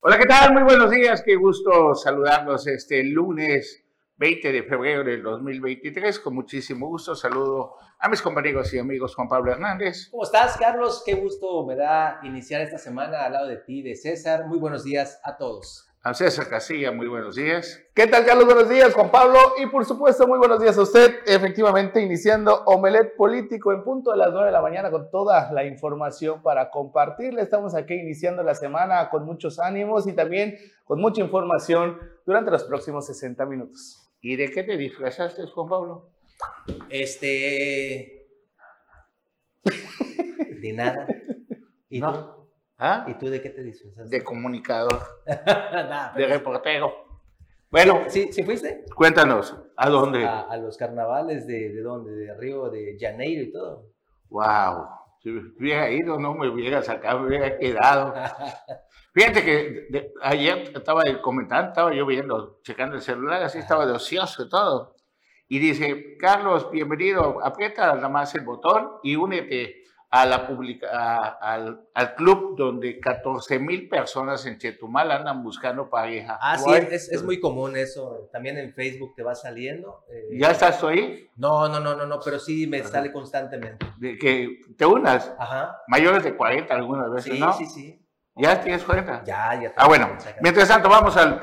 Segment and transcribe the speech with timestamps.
[0.00, 0.52] Hola, ¿qué tal?
[0.52, 3.84] Muy buenos días, qué gusto saludarlos este lunes
[4.18, 6.20] 20 de febrero del 2023.
[6.20, 10.08] Con muchísimo gusto saludo a mis compañeros y amigos Juan Pablo Hernández.
[10.10, 11.02] ¿Cómo estás, Carlos?
[11.04, 14.46] Qué gusto me da iniciar esta semana al lado de ti, de César.
[14.46, 15.86] Muy buenos días a todos.
[16.06, 17.82] A César Casilla, muy buenos días.
[17.92, 18.44] ¿Qué tal, Carlos?
[18.46, 19.40] Buenos días, Juan Pablo.
[19.60, 21.16] Y por supuesto, muy buenos días a usted.
[21.26, 25.64] Efectivamente, iniciando Omelet Político en punto de las 9 de la mañana con toda la
[25.64, 27.42] información para compartirle.
[27.42, 32.62] Estamos aquí iniciando la semana con muchos ánimos y también con mucha información durante los
[32.62, 34.08] próximos 60 minutos.
[34.20, 36.10] ¿Y de qué te disfrazaste, Juan Pablo?
[36.88, 38.28] Este.
[40.62, 41.08] De nada.
[41.88, 42.12] ¿Y No.
[42.12, 42.45] tú?
[42.78, 43.04] ¿Ah?
[43.08, 44.16] ¿Y tú de qué te disfrazaste?
[44.18, 46.92] De comunicador, Nah, de reportero.
[47.70, 48.84] Bueno, ¿Sí, ¿Sí fuiste?
[48.94, 50.24] cuéntanos, ¿a dónde?
[50.24, 52.12] A, a los carnavales de, de dónde?
[52.12, 53.86] De Río de Janeiro y todo.
[54.28, 54.88] Wow,
[55.22, 58.14] si hubiera ido, no me hubiera sacado, me hubiera quedado.
[59.14, 63.58] Fíjate que de- de- ayer estaba el comentando, estaba yo viendo, checando el celular, así
[63.58, 64.94] estaba de ocioso y todo.
[65.48, 69.84] Y dice, Carlos, bienvenido, aprieta nada más el botón y únete
[70.20, 75.88] a la publica, a- al, al club donde 14 mil personas en Chetumal andan buscando
[75.90, 76.38] pareja.
[76.40, 78.28] Ah, sí, es, es muy común eso.
[78.32, 80.04] También en Facebook te va saliendo.
[80.10, 81.28] eh, ¿Ya estás ahí?
[81.36, 83.84] No, no, no, no, no, pero sí me sale constantemente.
[83.98, 85.76] De que te unas, Ajá.
[85.88, 87.52] mayores de 40 algunas veces, Sí, ¿no?
[87.52, 88.02] sí, sí.
[88.38, 89.22] ¿Ya tienes cuenta?
[89.24, 89.72] Ya, ya.
[89.76, 90.10] Ah, bueno,
[90.42, 91.40] mientras tanto vamos al-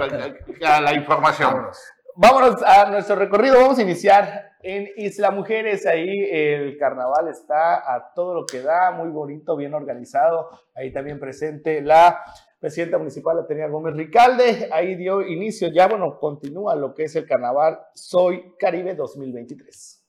[0.64, 1.52] a la información.
[1.52, 1.80] Vámonos.
[2.16, 3.60] Vámonos a nuestro recorrido.
[3.60, 5.88] Vamos a iniciar en Isla Mujeres.
[5.88, 10.50] Ahí el carnaval está a todo lo que da, muy bonito, bien organizado.
[10.76, 12.24] Ahí también presente la
[12.60, 14.70] presidenta municipal, Atenea Gómez Ricalde.
[14.72, 20.00] Ahí dio inicio, ya bueno, continúa lo que es el carnaval Soy Caribe 2023.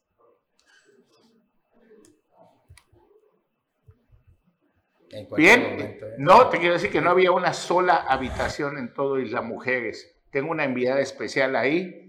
[5.10, 6.14] En cualquier Bien, momento, ¿eh?
[6.18, 10.13] no, te quiero decir que no había una sola habitación en todo Isla Mujeres.
[10.34, 12.08] Tengo una enviada especial ahí,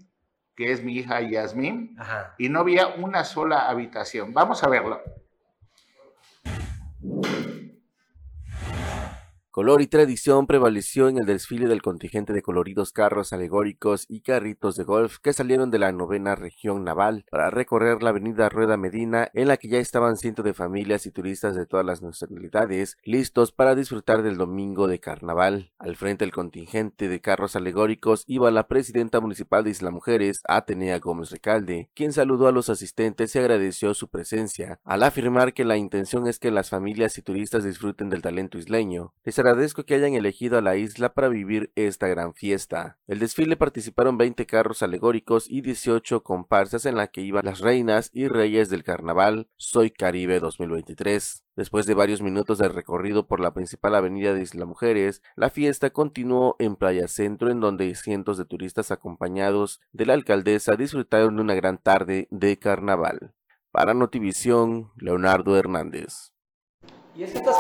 [0.56, 2.34] que es mi hija Yasmín, Ajá.
[2.40, 4.34] y no había una sola habitación.
[4.34, 5.00] Vamos a verlo.
[9.56, 14.76] Color y tradición prevaleció en el desfile del contingente de coloridos carros alegóricos y carritos
[14.76, 19.30] de golf que salieron de la novena región naval para recorrer la avenida Rueda Medina
[19.34, 23.54] en la que ya estaban cientos de familias y turistas de todas las nacionalidades listos
[23.54, 25.72] para disfrutar del domingo de carnaval.
[25.80, 31.00] Al frente del contingente de carros alegóricos iba la presidenta municipal de Isla Mujeres, Atenea
[31.00, 35.78] Gómez Recalde, quien saludó a los asistentes y agradeció su presencia, al afirmar que la
[35.78, 39.14] intención es que las familias y turistas disfruten del talento isleño.
[39.24, 42.98] Les agradezco que hayan elegido a la isla para vivir esta gran fiesta.
[43.06, 48.10] El desfile participaron 20 carros alegóricos y 18 comparsas en la que iban las reinas
[48.12, 51.44] y reyes del carnaval Soy Caribe 2023.
[51.56, 55.92] Después de varios minutos de recorrido por la principal avenida de Isla Mujeres, la fiesta
[55.92, 61.44] continuó en Playa Centro en donde cientos de turistas acompañados de la alcaldesa disfrutaron de
[61.44, 63.36] una gran tarde de carnaval.
[63.72, 66.35] Para Notivisión, Leonardo Hernández.
[67.18, 67.56] Y es que estas,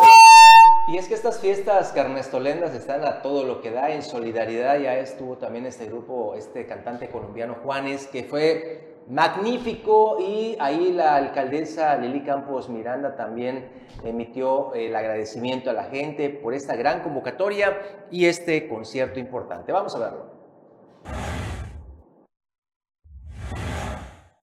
[0.90, 4.78] y es que estas fiestas carnestolendas están a todo lo que da en solidaridad.
[4.80, 11.16] Ya estuvo también este grupo, este cantante colombiano Juanes, que fue magnífico y ahí la
[11.16, 13.70] alcaldesa Lili Campos Miranda también
[14.04, 17.80] emitió el agradecimiento a la gente por esta gran convocatoria
[18.12, 19.72] y este concierto importante.
[19.72, 20.34] Vamos a verlo.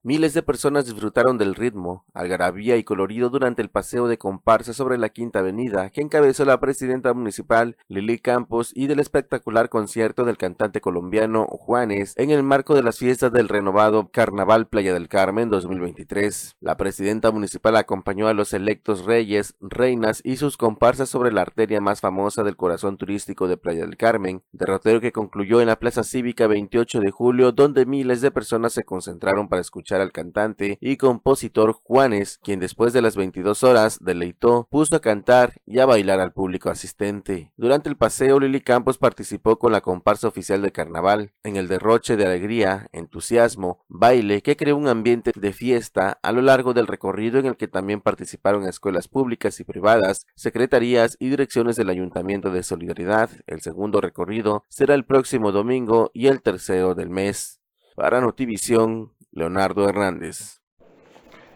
[0.05, 4.97] Miles de personas disfrutaron del ritmo, algarabía y colorido durante el paseo de comparsa sobre
[4.97, 10.37] la Quinta Avenida que encabezó la presidenta municipal Lili Campos y del espectacular concierto del
[10.37, 15.49] cantante colombiano Juanes en el marco de las fiestas del renovado Carnaval Playa del Carmen
[15.49, 16.57] 2023.
[16.59, 21.79] La presidenta municipal acompañó a los electos reyes, reinas y sus comparsas sobre la arteria
[21.79, 26.03] más famosa del corazón turístico de Playa del Carmen, derrotero que concluyó en la Plaza
[26.03, 30.97] Cívica 28 de julio donde miles de personas se concentraron para escuchar al cantante y
[30.97, 36.19] compositor Juanes, quien después de las 22 horas deleitó, puso a cantar y a bailar
[36.19, 37.51] al público asistente.
[37.57, 42.15] Durante el paseo, Lili Campos participó con la comparsa oficial de carnaval, en el derroche
[42.15, 47.39] de alegría, entusiasmo, baile, que creó un ambiente de fiesta a lo largo del recorrido
[47.39, 52.63] en el que también participaron escuelas públicas y privadas, secretarías y direcciones del Ayuntamiento de
[52.63, 53.29] Solidaridad.
[53.47, 57.59] El segundo recorrido será el próximo domingo y el tercero del mes.
[57.95, 60.63] Para Notivisión, Leonardo Hernández.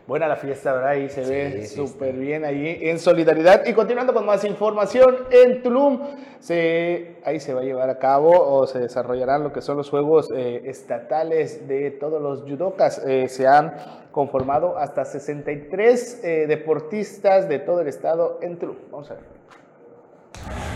[0.07, 0.91] Buena la fiesta, ¿verdad?
[0.91, 3.65] Ahí se ve súper bien ahí en solidaridad.
[3.65, 5.99] Y continuando con más información, en Tulum
[6.39, 9.89] se, ahí se va a llevar a cabo o se desarrollarán lo que son los
[9.89, 13.03] juegos eh, estatales de todos los judocas.
[13.05, 13.73] Eh, se han
[14.11, 18.77] conformado hasta 63 eh, deportistas de todo el estado en Tulum.
[18.89, 20.66] Vamos a ver.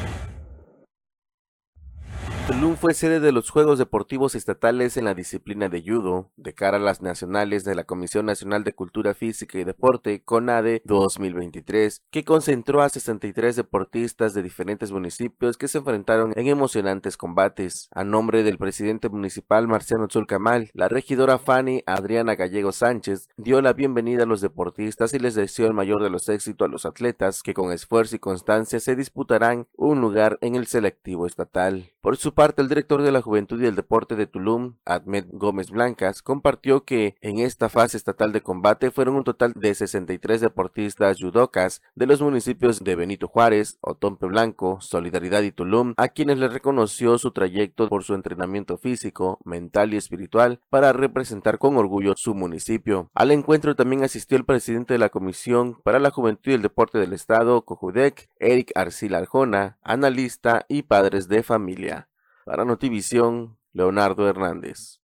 [2.51, 6.75] Tulum fue sede de los Juegos Deportivos Estatales en la disciplina de judo, de cara
[6.75, 12.25] a las nacionales de la Comisión Nacional de Cultura Física y Deporte, CONADE 2023, que
[12.25, 17.87] concentró a 63 deportistas de diferentes municipios que se enfrentaron en emocionantes combates.
[17.93, 23.71] A nombre del presidente municipal Marciano Zulcamal, la regidora Fanny Adriana Gallego Sánchez dio la
[23.71, 27.43] bienvenida a los deportistas y les deseó el mayor de los éxitos a los atletas
[27.43, 31.93] que con esfuerzo y constancia se disputarán un lugar en el selectivo estatal.
[32.01, 35.69] Por su parte, el director de la Juventud y el Deporte de Tulum, Ahmed Gómez
[35.69, 41.21] Blancas, compartió que en esta fase estatal de combate fueron un total de 63 deportistas
[41.21, 46.47] judocas de los municipios de Benito Juárez, Otompe Blanco, Solidaridad y Tulum, a quienes le
[46.47, 52.33] reconoció su trayecto por su entrenamiento físico, mental y espiritual para representar con orgullo su
[52.33, 53.11] municipio.
[53.13, 56.97] Al encuentro también asistió el presidente de la Comisión para la Juventud y el Deporte
[56.97, 62.07] del Estado, Cojudec, Eric Arcila Arjona, analista y padres de familia.
[62.51, 64.99] Para Notivisión, Leonardo Hernández.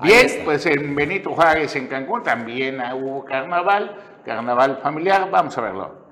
[0.00, 3.94] Bien, pues en Benito Juárez, en Cancún, también hubo carnaval,
[4.24, 6.03] carnaval familiar, vamos a verlo.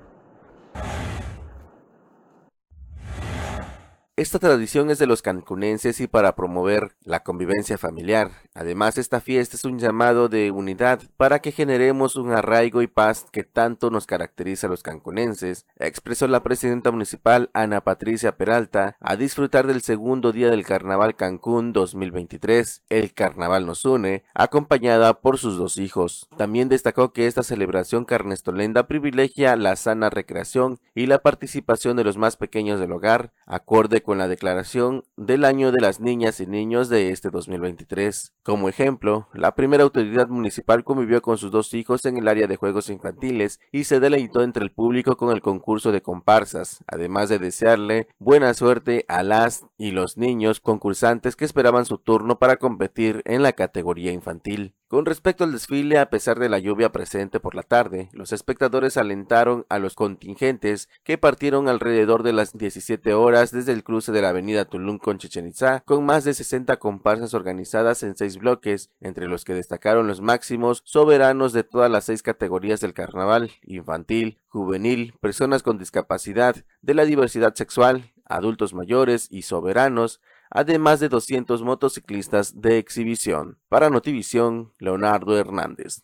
[4.15, 8.29] Esta tradición es de los cancunenses y para promover la convivencia familiar.
[8.53, 13.25] Además, esta fiesta es un llamado de unidad para que generemos un arraigo y paz
[13.31, 19.15] que tanto nos caracteriza a los cancunenses, expresó la presidenta municipal Ana Patricia Peralta a
[19.15, 22.83] disfrutar del segundo día del Carnaval Cancún 2023.
[22.89, 26.29] El Carnaval nos une, acompañada por sus dos hijos.
[26.37, 32.17] También destacó que esta celebración carnestolenda privilegia la sana recreación y la participación de los
[32.17, 36.89] más pequeños del hogar, acorde con la declaración del año de las niñas y niños
[36.89, 38.33] de este 2023.
[38.43, 42.57] Como ejemplo, la primera autoridad municipal convivió con sus dos hijos en el área de
[42.57, 47.39] juegos infantiles y se deleitó entre el público con el concurso de comparsas, además de
[47.39, 53.21] desearle buena suerte a las y los niños concursantes que esperaban su turno para competir
[53.25, 54.75] en la categoría infantil.
[54.93, 58.95] Con respecto al desfile, a pesar de la lluvia presente por la tarde, los espectadores
[58.95, 64.21] alentaron a los contingentes que partieron alrededor de las 17 horas desde el cruce de
[64.21, 68.91] la avenida Tulum con Chichen Itza, con más de 60 comparsas organizadas en seis bloques,
[69.01, 74.37] entre los que destacaron los máximos soberanos de todas las seis categorías del carnaval, infantil,
[74.47, 80.21] juvenil, personas con discapacidad, de la diversidad sexual, adultos mayores y soberanos,
[80.53, 83.57] además de 200 motociclistas de exhibición.
[83.69, 86.03] Para Notivisión, Leonardo Hernández.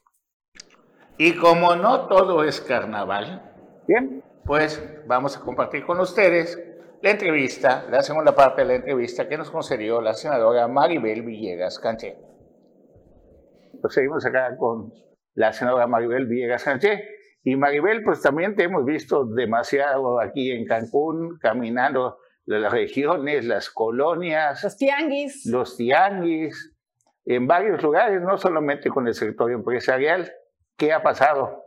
[1.17, 3.43] Y como no todo es carnaval,
[3.87, 6.59] bien, pues vamos a compartir con ustedes
[7.03, 11.77] la entrevista, la segunda parte de la entrevista que nos concedió la senadora Maribel Villegas
[11.77, 12.17] Canché.
[13.79, 14.91] Pues seguimos acá con
[15.35, 17.03] la senadora Maribel Villegas Canché.
[17.43, 22.17] Y Maribel, pues también te hemos visto demasiado aquí en Cancún, caminando
[22.57, 24.63] las regiones, las colonias.
[24.63, 25.45] Los tianguis.
[25.45, 26.73] Los tianguis,
[27.25, 30.31] en varios lugares, no solamente con el sector empresarial.
[30.75, 31.65] ¿Qué ha pasado?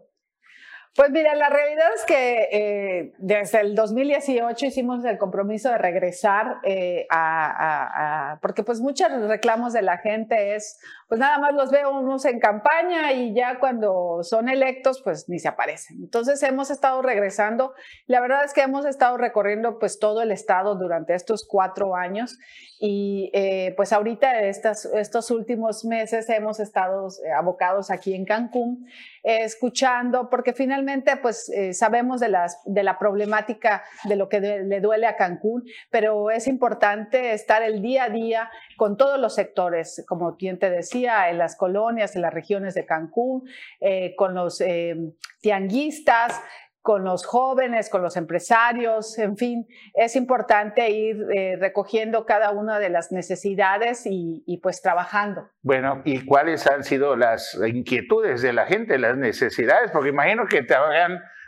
[0.94, 6.58] Pues mira, la realidad es que eh, desde el 2018 hicimos el compromiso de regresar
[6.64, 10.78] eh, a, porque pues muchos reclamos de la gente es,
[11.12, 15.38] pues nada más los veo unos en campaña y ya cuando son electos pues ni
[15.38, 15.98] se aparecen.
[16.00, 17.74] Entonces hemos estado regresando,
[18.06, 22.38] la verdad es que hemos estado recorriendo pues todo el estado durante estos cuatro años
[22.80, 28.86] y eh, pues ahorita estas, estos últimos meses hemos estado abocados aquí en Cancún
[29.22, 34.80] escuchando porque finalmente pues eh, sabemos de, las, de la problemática de lo que le
[34.80, 38.50] duele a Cancún, pero es importante estar el día a día
[38.82, 42.84] con todos los sectores, como quien te decía, en las colonias, en las regiones de
[42.84, 43.48] Cancún,
[43.80, 44.96] eh, con los eh,
[45.40, 46.42] tianguistas,
[46.80, 51.16] con los jóvenes, con los empresarios, en fin, es importante ir
[51.60, 55.48] recogiendo cada una de las necesidades y, pues trabajando.
[55.62, 59.92] Bueno, ¿y cuáles han sido las inquietudes de la gente, las necesidades?
[59.92, 60.74] Porque imagino que te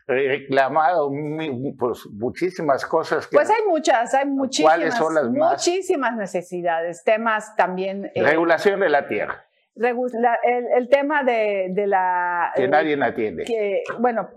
[0.07, 1.11] reclamado
[1.79, 3.29] pues, muchísimas cosas.
[3.33, 8.11] pues hay muchas, hay muchísimas, ¿cuáles son las muchísimas necesididades, temas también.
[8.15, 9.45] Eh, Regulación de la tierra
[9.77, 12.53] el, tema de, la...
[12.55, 13.45] Que nadie atiende.
[13.45, 14.29] Que, bueno,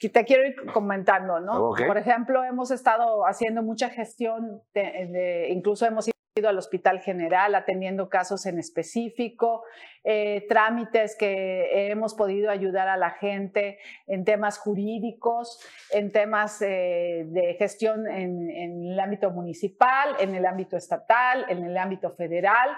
[0.00, 1.72] te quiero ir comentando, ¿no?
[1.74, 6.08] Por ejemplo, hemos estado haciendo mucha gestión, de, incluso hemos
[6.48, 9.64] al Hospital General atendiendo casos en específico,
[10.02, 15.60] eh, trámites que hemos podido ayudar a la gente en temas jurídicos,
[15.92, 18.50] en temas eh, de gestión en
[18.92, 22.70] el ámbito municipal, en el ámbito estatal, en el ámbito federal.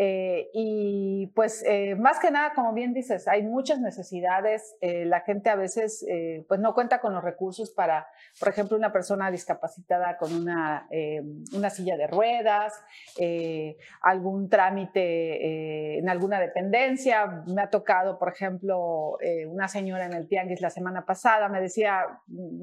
[0.00, 4.76] Eh, y pues eh, más que nada, como bien dices, hay muchas necesidades.
[4.80, 6.06] Eh, la gente a veces
[6.46, 8.06] pues no cuenta con los recursos para,
[8.38, 10.88] por ejemplo, una persona discapacitada con una,
[11.52, 12.74] una silla de ruedas,
[14.02, 17.42] algún trámite en alguna dependencia.
[17.46, 22.04] Me ha tocado, por ejemplo, una señora en el Tianguis la semana pasada, me decía,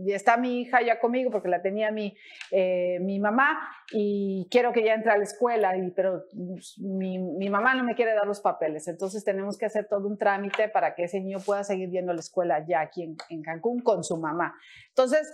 [0.08, 2.16] está mi hija ya conmigo porque la tenía mi,
[2.52, 3.60] mi mamá
[3.92, 7.84] y quiero que ya entre a la escuela, y, pero pues, mi mi mamá no
[7.84, 11.20] me quiere dar los papeles, entonces tenemos que hacer todo un trámite para que ese
[11.20, 14.56] niño pueda seguir yendo a la escuela ya aquí en, Cancún con su mamá.
[14.90, 15.34] Entonces,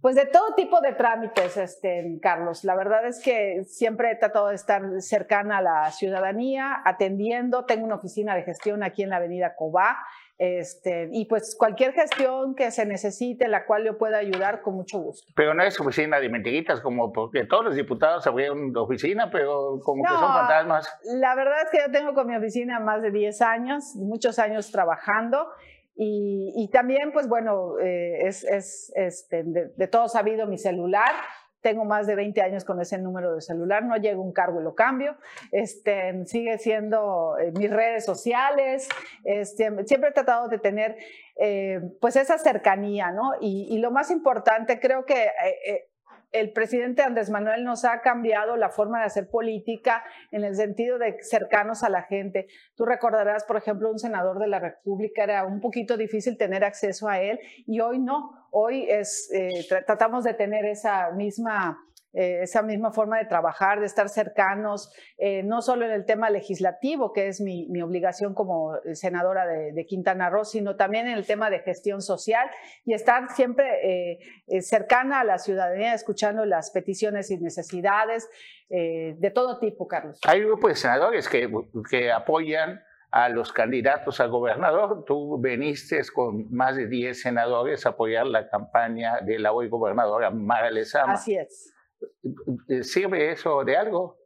[0.00, 2.64] pues de todo tipo de trámites, este, Carlos.
[2.64, 7.64] La verdad es que siempre he tratado de estar cercana a la ciudadanía, atendiendo.
[7.64, 9.98] Tengo una oficina de gestión aquí en la avenida Cobá
[10.36, 14.98] este, y pues cualquier gestión que se necesite, la cual yo pueda ayudar, con mucho
[14.98, 15.32] gusto.
[15.36, 20.02] Pero no es oficina de mentiritas, como porque todos los diputados abrieron oficina, pero como
[20.02, 20.88] que son fantasmas.
[21.04, 24.70] La verdad es que yo tengo con mi oficina más de 10 años, muchos años
[24.72, 25.46] trabajando.
[25.96, 31.12] Y, y también, pues bueno, eh, es, es este, de, de todo sabido mi celular
[31.64, 34.64] tengo más de 20 años con ese número de celular, no llego un cargo y
[34.64, 35.16] lo cambio,
[35.50, 38.86] este, sigue siendo eh, mis redes sociales,
[39.24, 40.94] este, siempre he tratado de tener
[41.36, 43.32] eh, pues esa cercanía, ¿no?
[43.40, 45.24] Y, lo más importante, creo que
[45.64, 45.88] eh,
[46.34, 50.98] el presidente Andrés Manuel nos ha cambiado la forma de hacer política en el sentido
[50.98, 52.48] de cercanos a la gente.
[52.74, 57.08] Tú recordarás, por ejemplo, un senador de la República era un poquito difícil tener acceso
[57.08, 58.48] a él y hoy no.
[58.50, 61.78] Hoy es, eh, tratamos de tener esa misma
[62.14, 66.30] eh, esa misma forma de trabajar, de estar cercanos, eh, no solo en el tema
[66.30, 71.50] legislativo, que es mi, obligación como senadora de, Quintana Roo, sino también en el tema
[71.50, 72.48] de gestión social
[72.84, 74.14] y estar siempre
[74.48, 78.28] eh, cercana a la ciudadanía, escuchando las peticiones y necesidades
[78.70, 80.18] de todo tipo, Carlos.
[80.26, 81.48] Hay grupos de senadores que,
[81.88, 85.04] que apoyan a los candidatos a gobernador.
[85.04, 90.30] Tú veniste con más de 10 senadores a apoyar la campaña de la hoy gobernadora
[90.30, 91.12] Mara Lezama.
[91.12, 91.73] Así es.
[92.82, 94.24] ¿Sirve eso de algo?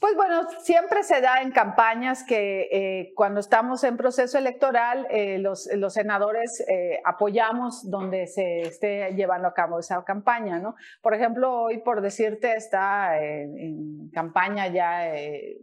[0.00, 5.36] Pues bueno, siempre se da en campañas que eh, cuando estamos en proceso electoral, eh,
[5.38, 10.74] los, senadores eh, apoyamos donde se esté llevando a cabo esa campaña, ¿no?
[11.02, 15.12] Por ejemplo, hoy, por decirte, está en campaña ya,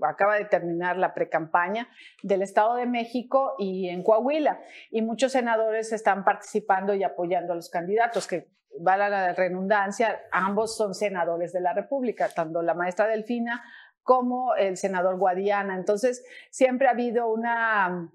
[0.08, 1.90] acaba de terminar la pre-campaña
[2.22, 4.62] del Estado de México y en Coahuila,
[4.92, 8.46] y muchos senadores están participando y apoyando a los candidatos, que
[8.80, 13.64] vale la redundancia, ambos son senadores de la República, tanto la maestra Delfina
[14.04, 15.76] como el senador Guadiana.
[15.76, 18.10] Entonces, siempre ha habido una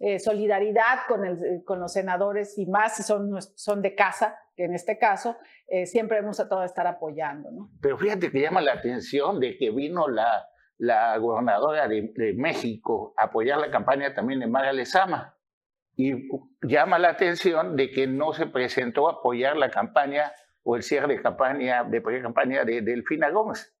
[0.00, 4.64] eh, solidaridad con, el, con, los senadores y más si son, son de casa, que
[4.64, 5.36] en este caso
[5.68, 7.50] eh, siempre hemos tratado de estar apoyando.
[7.50, 7.70] ¿no?
[7.80, 13.14] Pero fíjate que llama la atención de que vino la, la gobernadora de, de México
[13.16, 15.35] a apoyar la campaña también de María Lezama
[15.96, 16.28] y
[16.62, 21.14] llama la atención de que no se presentó a apoyar la campaña o el cierre
[21.14, 23.74] de campaña de campaña de Delfina Gómez.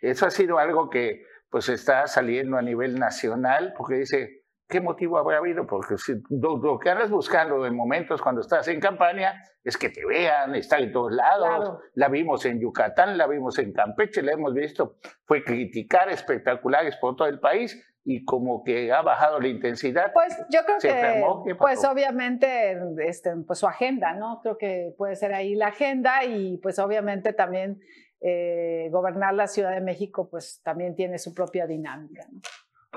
[0.00, 5.18] Eso ha sido algo que pues está saliendo a nivel nacional porque dice, ¿qué motivo
[5.18, 5.66] habrá habido?
[5.66, 10.06] Porque si, lo, que andas buscando en momentos cuando estás en campaña es que te
[10.06, 11.78] vean, está en todos lados.
[11.94, 17.14] La vimos en Yucatán, la vimos en Campeche, la hemos visto, fue criticar espectaculares por
[17.16, 20.12] todo el país y como que ha bajado la intensidad.
[20.12, 24.40] Pues yo creo que, pues obviamente, este, pues su agenda, ¿no?
[24.42, 27.80] Creo que puede ser ahí la agenda y pues obviamente también
[28.20, 32.40] eh, gobernar la Ciudad de México, pues también tiene su propia dinámica, ¿no?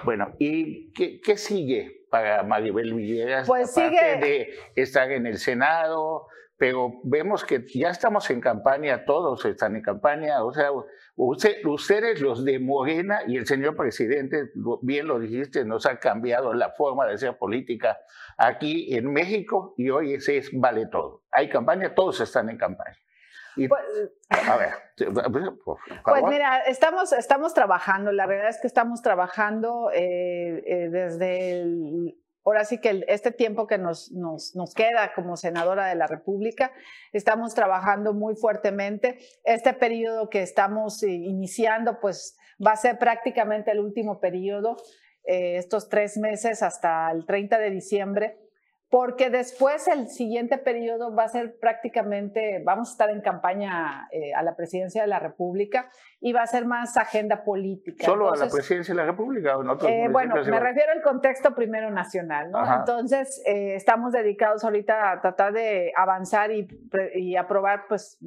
[0.04, 3.48] Bueno, ¿y qué, qué, sigue para Maribel Villegas?
[3.48, 9.44] Pues sigue de estar en el Senado, pero vemos que ya estamos en campaña, todos
[9.46, 10.70] están en campaña, o sea,
[11.16, 16.72] ustedes los de Morena y el señor presidente, bien lo dijiste, nos ha cambiado la
[16.72, 17.98] forma de hacer política
[18.38, 21.24] aquí en México y hoy ese es vale todo.
[21.32, 22.98] Hay campaña, todos están en campaña.
[23.68, 23.82] pues,
[24.30, 24.74] a ver,
[26.04, 32.16] pues mira, estamos, estamos trabajando, la realidad es que estamos trabajando eh, eh, desde el
[32.46, 36.72] ahora sí que este tiempo que nos, nos, nos, queda como senadora de la República,
[37.12, 39.18] estamos trabajando muy fuertemente.
[39.44, 44.78] Este periodo que estamos eh, iniciando, pues va a ser prácticamente el último periodo,
[45.26, 48.45] eh, estos tres meses hasta el 30 de diciembre
[48.96, 54.34] porque después el siguiente periodo va a ser prácticamente, vamos a estar en campaña eh,
[54.34, 55.90] a la presidencia de la República
[56.22, 58.06] y va a ser más agenda política.
[58.06, 61.02] ¿Solo a la presidencia de la República o en otros eh, Bueno, me refiero al
[61.02, 62.74] contexto primero nacional, ¿no?
[62.74, 66.66] Entonces, eh, estamos dedicados ahorita a tratar de avanzar y,
[67.16, 68.18] y aprobar, pues,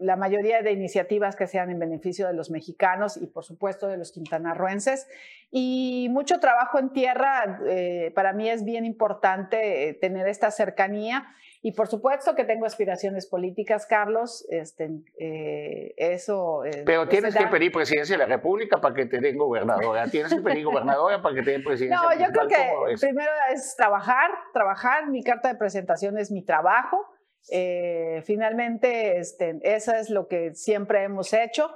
[0.00, 3.98] la mayoría de iniciativas que sean en beneficio de los mexicanos y por supuesto de
[3.98, 5.06] los quintanarruenses.
[5.50, 11.28] Y mucho trabajo en tierra, eh, para mí es bien importante eh, tener esta cercanía.
[11.62, 16.62] Y por supuesto que tengo aspiraciones políticas, Carlos, este, eh, eso...
[16.86, 20.40] Pero tienes que pedir presidencia de la República para que te den gobernadora, tienes que
[20.40, 22.00] pedir gobernadora para que te den presidencia.
[22.00, 27.09] No, yo creo que primero es trabajar, trabajar, mi carta de presentación es mi trabajo
[27.50, 31.74] eh, finalmente, este, eso es lo que siempre hemos hecho.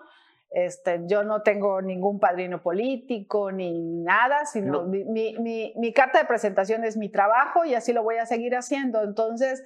[0.51, 6.27] Este, yo no tengo ningún padrino político ni nada, sino mi, mi, mi, carta de
[6.27, 9.03] presentación es mi trabajo y así lo voy a seguir haciendo.
[9.03, 9.65] Entonces,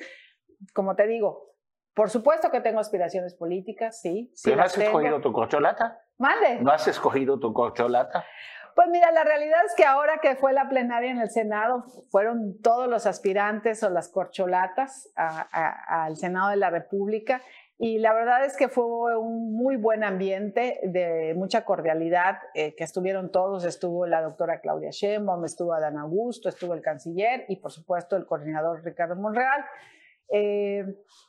[0.72, 1.48] como te digo,
[1.92, 4.32] por supuesto que tengo aspiraciones políticas, sí.
[4.34, 6.00] sí ¿No has escogido tu corcholata?
[6.16, 6.60] ¿Mande?
[6.60, 8.24] ¿No has escogido tu corcholata?
[8.78, 12.62] Pues mira, la realidad es que ahora que fue la plenaria en el Senado, fueron
[12.62, 17.42] todos los aspirantes o las corcholatas al Senado de la República
[17.76, 22.84] y la verdad es que fue un muy buen ambiente de mucha cordialidad, eh, que
[22.84, 27.72] estuvieron todos, estuvo la doctora Claudia Sheinbaum, estuvo Adán Augusto, estuvo el canciller y por
[27.72, 29.64] supuesto el coordinador Ricardo Monreal.
[30.30, 30.84] Eh,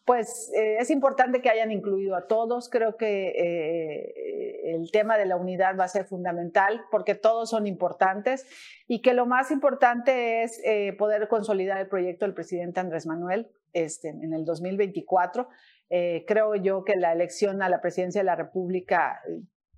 [0.05, 2.69] pues eh, es importante que hayan incluido a todos.
[2.69, 7.67] Creo que eh, el tema de la unidad va a ser fundamental porque todos son
[7.67, 8.45] importantes
[8.87, 10.61] y que lo más importante es
[10.97, 15.47] poder consolidar el proyecto del presidente Andrés Manuel este, en el 2024.
[15.89, 19.21] creo yo que la elección a la presidencia de la República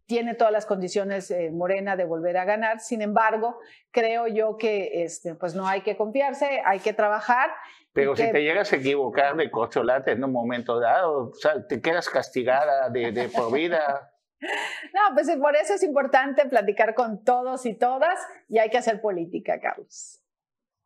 [0.05, 2.79] tiene todas las condiciones Morena de volver a ganar.
[2.79, 3.59] Sin embargo,
[3.91, 7.49] creo yo que este, pues no hay que confiarse, hay que trabajar
[7.93, 11.81] pero si te llegas a equivocar de corcholata en un momento dado, o sea, te
[11.81, 14.07] quedas castigada de, de por vida.
[14.93, 18.19] No, pues por eso es importante platicar con todos y todas
[18.50, 20.20] y hay que hacer política, Carlos.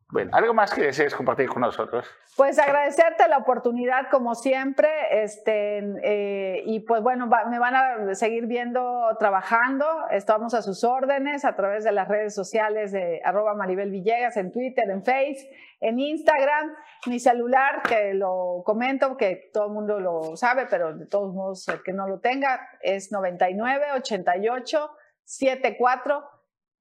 [0.10, 2.08] Bueno, ¿algo más que desees compartir con nosotros?
[2.38, 4.88] Pues agradecerte la oportunidad como siempre,
[5.24, 11.44] este, eh, y pues bueno, me van a seguir viendo trabajando, estamos a sus órdenes
[11.44, 16.00] a través de las redes sociales de arroba Maribel Villegas en Twitter, en Face, en
[16.00, 16.76] Instagram,
[17.08, 21.68] mi celular, que lo comento, que todo el mundo lo sabe, pero de todos modos
[21.68, 24.92] el que no lo tenga, es 99 88
[25.24, 26.29] 74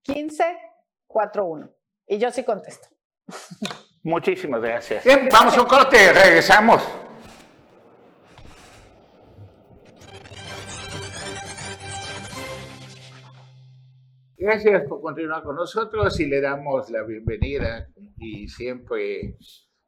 [0.03, 0.44] 15
[1.07, 1.70] 41.
[2.07, 2.93] Y yo sí contesto.
[4.02, 5.04] Muchísimas gracias.
[5.04, 6.82] Bien, vamos a un corte, regresamos.
[14.37, 19.38] Gracias por continuar con nosotros y le damos la bienvenida y siempre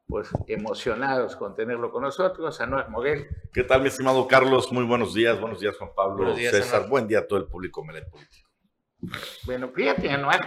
[0.07, 3.27] pues emocionados con tenerlo con nosotros, a Noel Moguel.
[3.53, 4.71] ¿Qué tal, mi estimado Carlos?
[4.71, 6.87] Muy buenos días, buenos días, Juan Pablo, César.
[6.89, 8.49] Buen día a todo el público político.
[9.45, 10.39] Bueno, fíjate, Noel,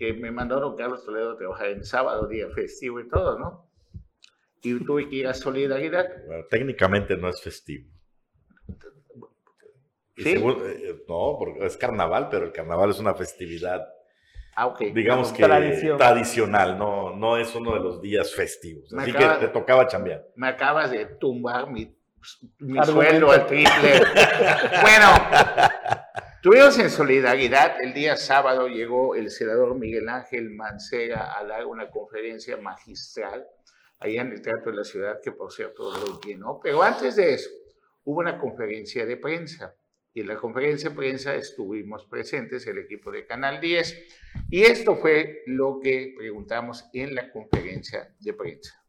[0.00, 3.68] que me mandaron Carlos Toledo a trabajar en sábado, día festivo y todo, ¿no?
[4.62, 6.06] Y tuve que ir a Solidaridad.
[6.26, 7.86] Bueno, técnicamente no es festivo.
[10.16, 10.30] ¿Sí?
[10.36, 13.86] Eh, no, porque es carnaval, pero el carnaval es una festividad,
[14.56, 14.90] ah, okay.
[14.90, 18.94] digamos que tradicional, no, no es uno de los días festivos.
[18.94, 20.26] Así que te tocaba chambear.
[20.34, 21.94] Me acabas de tumbar mi,
[22.58, 24.00] mi sueldo al triple.
[24.82, 25.08] bueno,
[26.42, 31.90] Tuvimos en solidaridad, el día sábado llegó el senador Miguel Ángel Mancera a dar una
[31.90, 33.46] conferencia magistral
[33.98, 37.34] allá en el Teatro de la Ciudad, que por cierto lo llenó, pero antes de
[37.34, 37.50] eso
[38.04, 39.74] hubo una conferencia de prensa
[40.14, 44.06] y en la conferencia de prensa estuvimos presentes el equipo de Canal 10
[44.48, 48.82] y esto fue lo que preguntamos en la conferencia de prensa.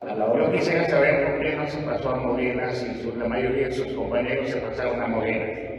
[0.00, 2.86] Yo quisiera saber por qué no se pasó a Morena si
[3.18, 5.77] la mayoría de sus compañeros se pasaron a Morena.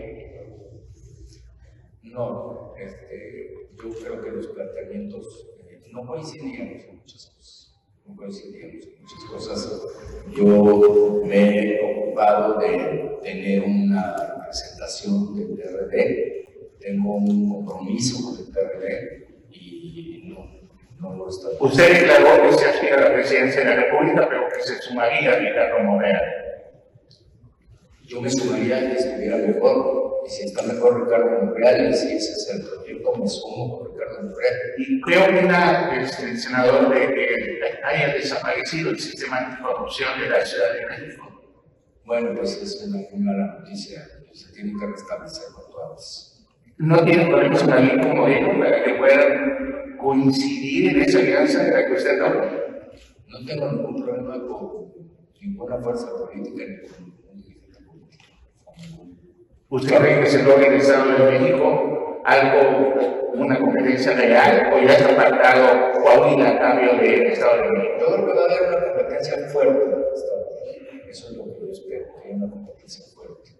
[2.12, 7.74] No, este, yo creo que los planteamientos eh, no coincidíamos en muchas cosas.
[8.06, 9.84] No coincidíamos en muchas cosas.
[10.36, 16.46] Yo me he ocupado de tener una representación del PRD,
[16.80, 20.46] tengo un compromiso con el PRD y no,
[21.00, 21.50] no lo está.
[21.60, 25.34] Usted declaró que se hacía a la presidencia de la República, pero que se sumaría
[25.34, 26.20] a Ricardo Moreno.
[28.06, 32.32] Yo me sumaría y estuviera mejor y si está mejor Ricardo Monreal y si ese
[32.32, 34.56] es el proyecto, me sumo con Ricardo Monreal.
[34.78, 37.50] Y creo que este, el senador de que
[37.84, 41.26] haya desaparecido el sistema de corrupción de la Ciudad de México.
[42.06, 46.48] Bueno, pues es una mala noticia, se tiene que restablecer con todas.
[46.78, 51.72] ¿No tiene problemas con alguien como dijo para que puedan coincidir en esa alianza de
[51.72, 52.52] la que usted habla?
[53.28, 54.94] No tengo ningún problema con
[55.42, 57.10] ninguna fuerza política ni con
[59.72, 62.96] ¿Usted cree que se en el Estado de México algo,
[63.36, 67.94] una competencia real, o ya está pactado Coahuila a cambio del Estado de México?
[68.00, 71.08] Yo creo que va a haber una competencia fuerte en el Estado de México.
[71.08, 73.52] Eso es lo que yo espero, que haya una competencia fuerte.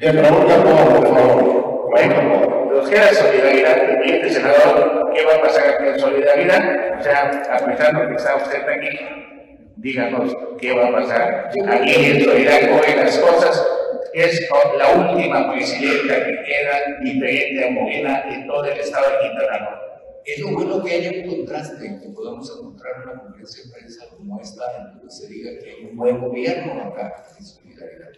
[0.00, 1.90] Le pregunta por favor.
[1.90, 6.98] Bueno, los que de solidaridad, el senador, ¿qué va a pasar en solidaridad?
[6.98, 8.98] O sea, aprovechando que está usted aquí,
[9.76, 13.83] díganos qué va a pasar aquí en solidaridad, cómo ven las cosas
[14.14, 14.48] es
[14.78, 19.78] la última presidenta que queda diferente a Morena en todo el estado de Quintana Roo.
[20.24, 24.40] Es lo bueno que haya un contraste, que podamos encontrar una conferencia de prensa como
[24.40, 28.10] esta, en donde se diga que hay un buen gobierno acá en solidaridad.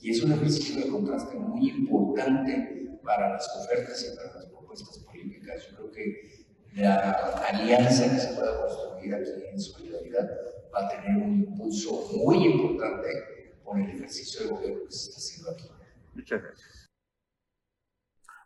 [0.00, 4.98] Y es un ejercicio de contraste muy importante para las ofertas y para las propuestas
[4.98, 5.68] políticas.
[5.70, 7.12] Yo creo que la
[7.48, 10.28] alianza que se pueda construir aquí en solidaridad
[10.74, 13.37] va a tener un impulso muy importante
[13.68, 15.70] con el ejercicio de gobierno que se está haciendo aquí.
[16.14, 16.88] Muchas gracias.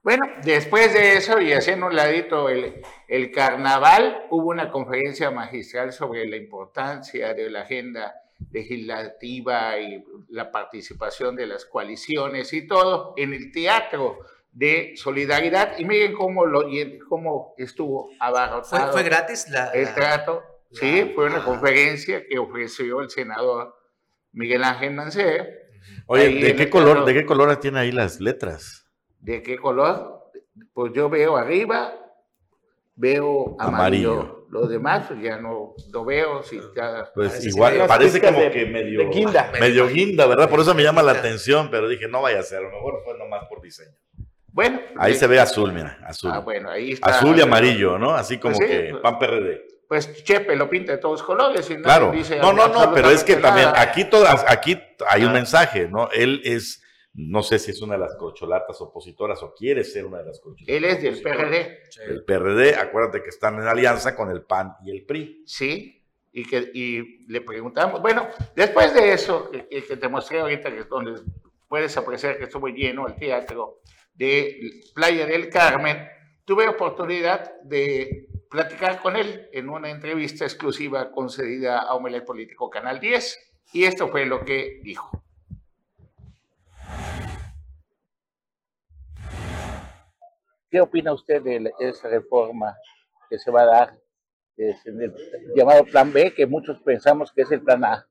[0.02, 5.92] Bueno, después de eso y haciendo un ladito el, el, carnaval, hubo una conferencia magistral
[5.92, 8.12] sobre la importancia de la agenda
[8.50, 14.18] legislativa y la participación de las coaliciones y todo en el teatro
[14.50, 15.78] de solidaridad.
[15.78, 16.64] Y miren cómo, lo,
[17.08, 18.92] cómo estuvo abarrotado.
[18.92, 20.42] ¿Fue, fue gratis la, el trato?
[20.72, 23.81] Sí, fue una conferencia que ofreció el senador
[24.32, 25.62] Miguel Ángel Mancé.
[26.06, 28.90] Oye, ¿de qué, color, ¿de qué color tiene ahí las letras?
[29.18, 30.30] ¿De qué color?
[30.72, 31.94] Pues yo veo arriba,
[32.94, 34.46] veo amarillo.
[34.50, 36.42] Los demás pues, ya no lo veo.
[36.42, 36.60] Si
[37.14, 39.50] pues igual, parece como que medio guinda.
[39.58, 40.50] Medio guinda, ¿verdad?
[40.50, 43.00] Por eso me llama la atención, pero dije, no vaya a ser, a lo mejor
[43.04, 43.96] fue nomás por diseño.
[44.48, 44.80] Bueno.
[44.98, 46.30] Ahí se ve azul, mira, azul.
[46.32, 47.06] Ah, bueno, ahí está.
[47.06, 48.10] Azul y amarillo, ¿no?
[48.14, 51.68] Así como pues que PAN PRD pues Chepe lo pinta de todos colores.
[51.68, 52.12] Y claro.
[52.12, 55.34] Dice no, no, no, pero es que también aquí, todas, aquí hay un ah.
[55.34, 56.08] mensaje, ¿no?
[56.12, 60.20] Él es, no sé si es una de las corcholatas opositoras o quiere ser una
[60.20, 60.74] de las corcholatas.
[60.74, 61.82] Él es del PRD.
[62.08, 65.42] El PRD, acuérdate que están en alianza con el PAN y el PRI.
[65.44, 66.02] Sí,
[66.32, 70.78] y, que, y le preguntamos, bueno, después de eso, que, que te mostré ahorita, que
[70.78, 71.20] es donde
[71.68, 73.82] puedes apreciar que estuvo lleno el teatro
[74.14, 76.08] de Playa del Carmen,
[76.46, 83.00] tuve oportunidad de platicar con él en una entrevista exclusiva concedida a Omelet Político Canal
[83.00, 83.38] 10
[83.72, 85.10] y esto fue lo que dijo.
[90.70, 92.76] ¿Qué opina usted de esa reforma
[93.30, 93.98] que se va a dar,
[94.58, 94.76] el
[95.56, 98.06] llamado Plan B, que muchos pensamos que es el Plan A?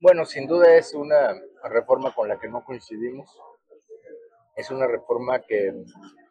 [0.00, 3.28] Bueno, sin duda es una reforma con la que no coincidimos.
[4.54, 5.74] Es una reforma que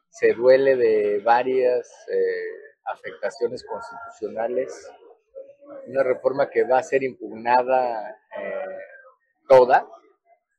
[0.09, 4.91] se duele de varias eh, afectaciones constitucionales,
[5.87, 8.77] una reforma que va a ser impugnada eh,
[9.47, 9.87] toda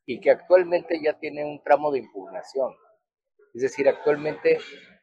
[0.07, 2.75] y que actualmente ya tiene un tramo de impugnación.
[3.55, 4.59] Es decir, actualmente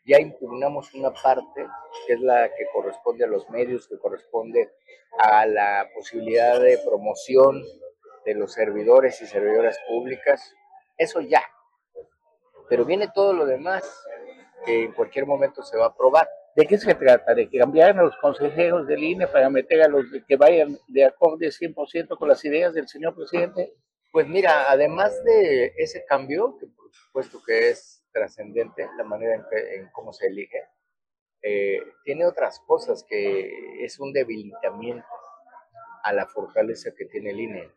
[0.06, 1.66] ya impugnamos una parte,
[2.06, 4.72] que es la que corresponde a los medios, que corresponde
[5.18, 7.64] a la posibilidad de promoción
[8.26, 10.54] de los servidores y servidoras públicas.
[10.98, 11.42] Eso ya.
[12.70, 13.84] Pero viene todo lo demás,
[14.66, 16.28] que en cualquier momento se va a aprobar.
[16.56, 17.36] ¿De qué se trata?
[17.36, 21.04] ¿De que cambiaran a los consejeros del INE para meter a los que vayan de
[21.04, 23.74] acorde 100% con las ideas del señor presidente?
[24.10, 29.90] Pues mira, además de ese cambio, que por supuesto que es trascendente, la manera en,
[29.92, 30.62] cómo se elige,
[31.42, 35.06] eh, tiene otras cosas que es un debilitamiento
[36.04, 37.72] a la fortaleza que tiene el INE.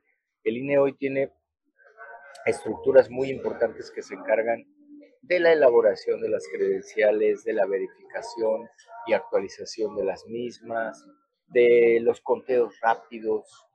[0.44, 1.32] El INE hoy tiene
[2.46, 4.64] estructuras muy importantes que se encargan
[5.22, 8.68] de la elaboración de las credenciales, de la verificación
[9.06, 11.04] y actualización de las mismas,
[11.48, 13.68] de los conteos rápidos,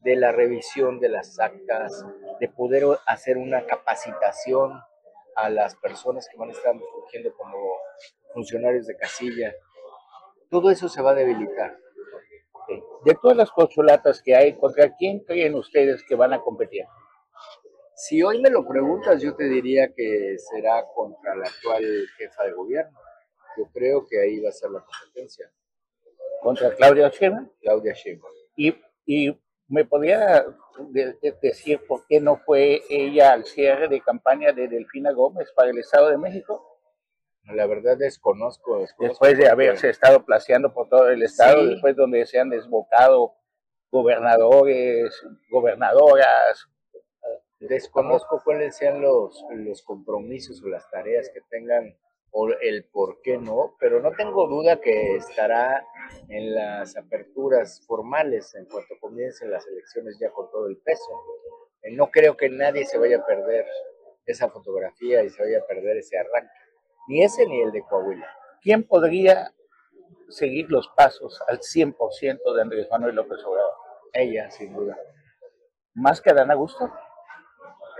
[0.00, 2.04] de la revisión de las actas,
[2.40, 4.80] de poder hacer una capacitación
[5.36, 7.58] a las personas que van a estar surgiendo como
[8.32, 9.54] funcionarios de casilla.
[10.50, 11.76] Todo eso se va a debilitar.
[13.04, 16.84] De todas las concholatas que hay, ¿contra quién creen ustedes que van a competir?
[17.98, 21.82] Si hoy me lo preguntas, yo te diría que será contra la actual
[22.18, 22.98] jefa de gobierno.
[23.56, 25.50] Yo creo que ahí va a ser la competencia.
[26.42, 27.48] ¿Contra Claudia Sheinbaum?
[27.58, 28.30] Claudia Sheinbaum.
[28.54, 30.44] ¿Y, ¿Y me podría
[31.40, 35.78] decir por qué no fue ella al cierre de campaña de Delfina Gómez para el
[35.78, 36.78] Estado de México?
[37.44, 38.84] La verdad desconozco.
[38.98, 43.36] después de haberse estado placeando por todo el Estado, después donde se han desbocado
[43.90, 45.18] gobernadores,
[45.50, 46.68] gobernadoras,
[47.60, 51.96] Desconozco cuáles sean los, los compromisos o las tareas que tengan
[52.38, 55.82] o el por qué no, pero no tengo duda que estará
[56.28, 61.22] en las aperturas formales en cuanto comiencen las elecciones ya con todo el peso.
[61.82, 63.64] Eh, no creo que nadie se vaya a perder
[64.26, 66.52] esa fotografía y se vaya a perder ese arranque,
[67.08, 68.28] ni ese ni el de Coahuila.
[68.60, 69.54] ¿Quién podría
[70.28, 73.72] seguir los pasos al 100% de Andrés Manuel López Obrador?
[74.12, 74.98] Ella, sin duda.
[75.94, 76.92] ¿Más que Adán Augusto?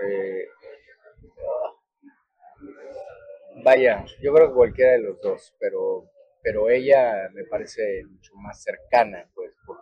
[0.03, 0.47] Eh,
[3.63, 6.09] vaya, yo creo que cualquiera de los dos, pero,
[6.41, 9.77] pero ella me parece mucho más cercana, pues, por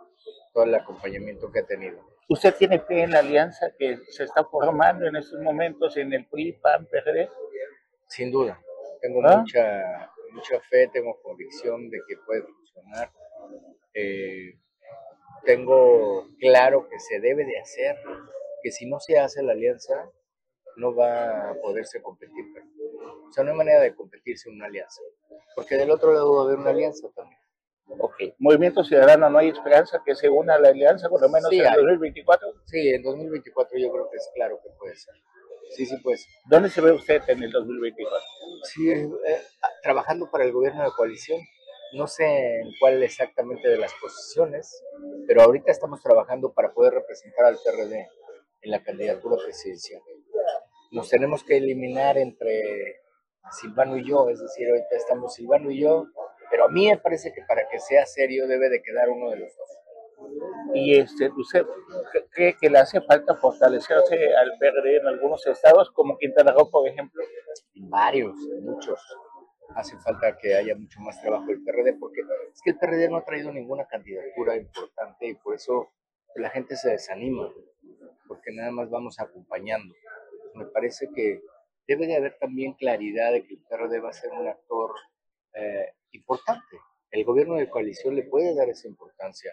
[0.52, 2.00] todo el acompañamiento que ha tenido.
[2.28, 6.26] ¿Usted tiene fe en la alianza que se está formando en estos momentos en el
[6.26, 7.28] PRI, PAN, PRD?
[8.08, 8.60] Sin duda.
[9.00, 9.38] Tengo ¿Ah?
[9.38, 13.12] mucha, mucha fe, tengo convicción de que puede funcionar.
[13.94, 14.58] Eh,
[15.44, 17.96] tengo claro que se debe de hacer,
[18.66, 20.10] que si no se hace la alianza,
[20.76, 22.44] no va a poderse competir.
[23.28, 25.02] O sea, no hay manera de competir sin una alianza,
[25.54, 27.38] porque del otro lado va a haber una alianza también.
[28.00, 31.52] Ok, Movimiento Ciudadano, ¿no hay esperanza que se una a la alianza, por lo menos
[31.52, 32.54] en 2024?
[32.64, 35.14] Sí, en 2024 yo creo que es claro que puede ser.
[35.70, 36.26] Sí, sí, pues.
[36.46, 38.26] ¿Dónde se ve usted en el 2024?
[38.64, 39.08] Sí, eh,
[39.80, 41.40] trabajando para el gobierno de coalición.
[41.92, 44.82] No sé en cuál exactamente de las posiciones,
[45.28, 48.08] pero ahorita estamos trabajando para poder representar al PRD
[48.60, 50.02] en la candidatura presidencial.
[50.92, 53.00] Nos tenemos que eliminar entre
[53.50, 56.06] Silvano y yo, es decir, ahorita estamos Silvano y yo,
[56.50, 59.36] pero a mí me parece que para que sea serio debe de quedar uno de
[59.38, 59.70] los dos.
[60.74, 61.64] Y este, ¿usted
[62.30, 66.88] cree que le hace falta fortalecerse al PRD en algunos estados, como Quintana Roo, por
[66.88, 67.22] ejemplo?
[67.74, 69.00] En varios, muchos
[69.74, 73.18] hace falta que haya mucho más trabajo el PRD, porque es que el PRD no
[73.18, 75.90] ha traído ninguna candidatura importante y por eso
[76.34, 77.52] la gente se desanima,
[78.26, 79.94] porque nada más vamos acompañando.
[80.54, 81.42] Me parece que
[81.86, 84.90] debe de haber también claridad de que el PRD va a ser un actor
[85.54, 86.78] eh, importante.
[87.10, 89.52] El gobierno de coalición le puede dar esa importancia.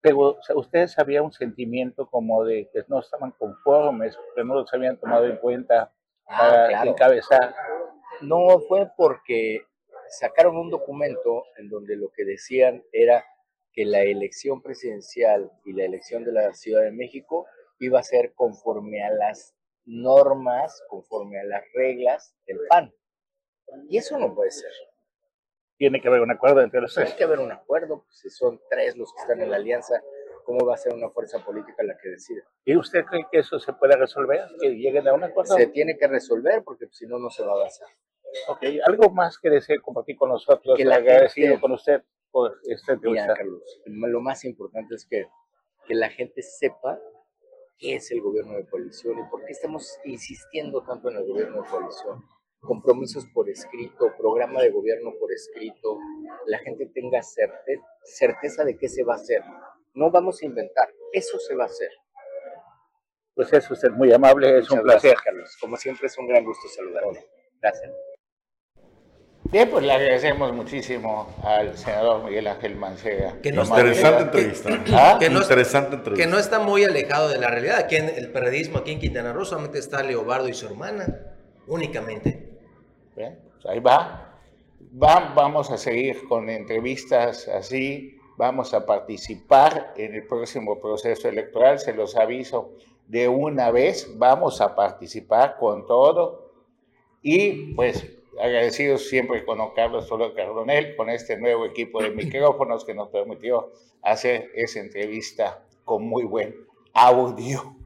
[0.00, 4.98] Pero ustedes había un sentimiento como de que no estaban conformes, que no los habían
[4.98, 5.92] tomado en cuenta
[6.26, 7.54] ah, para encabezar
[8.22, 9.62] no fue porque
[10.08, 13.24] sacaron un documento en donde lo que decían era
[13.72, 17.46] que la elección presidencial y la elección de la Ciudad de México
[17.78, 22.92] iba a ser conforme a las normas, conforme a las reglas del PAN.
[23.88, 24.70] Y eso no puede ser.
[25.76, 27.06] Tiene que haber un acuerdo entre los tres.
[27.06, 30.02] Tiene que haber un acuerdo, pues, si son tres los que están en la alianza,
[30.44, 32.42] ¿cómo va a ser una fuerza política la que decida?
[32.64, 34.46] ¿Y usted cree que eso se puede resolver?
[34.60, 35.54] ¿Que lleguen a un acuerdo?
[35.54, 37.88] Se tiene que resolver porque si no, no se va a avanzar.
[38.48, 42.92] Ok, algo más que desee compartir con nosotros, que la agradecido con usted por esta
[42.92, 43.34] entrevista.
[43.34, 45.26] Carlos, lo más importante es que,
[45.86, 46.98] que la gente sepa
[47.78, 51.62] qué es el gobierno de coalición y por qué estamos insistiendo tanto en el gobierno
[51.62, 52.24] de coalición.
[52.60, 55.98] Compromisos por escrito, programa de gobierno por escrito,
[56.46, 59.42] la gente tenga certeza, certeza de qué se va a hacer.
[59.94, 61.90] No vamos a inventar, eso se va a hacer.
[63.34, 65.14] Pues es usted muy amable, es un placer.
[65.22, 65.56] Carlos.
[65.60, 67.28] Como siempre es un gran gusto saludarle.
[67.60, 67.92] Gracias.
[69.50, 73.40] Bien, pues le agradecemos muchísimo al senador Miguel Ángel Mancega.
[73.40, 74.84] Que interesante entrevista.
[74.92, 75.16] ¿Ah?
[75.20, 76.24] Que, no, interesante entrevista.
[76.24, 77.78] Que no está muy alejado de la realidad.
[77.78, 81.06] Aquí en el periodismo, aquí en Quintana Roo, solamente está Leobardo y su hermana,
[81.68, 82.58] únicamente.
[83.14, 84.36] Bien, pues ahí va.
[85.00, 85.32] va.
[85.34, 88.18] Vamos a seguir con entrevistas así.
[88.36, 91.78] Vamos a participar en el próximo proceso electoral.
[91.78, 92.72] Se los aviso
[93.06, 94.08] de una vez.
[94.16, 96.52] Vamos a participar con todo.
[97.22, 102.84] Y pues agradecidos siempre con don Carlos Solo Cardonel, con este nuevo equipo de micrófonos
[102.84, 103.72] que nos permitió
[104.02, 106.54] hacer esa entrevista con muy buen
[106.92, 107.76] audio.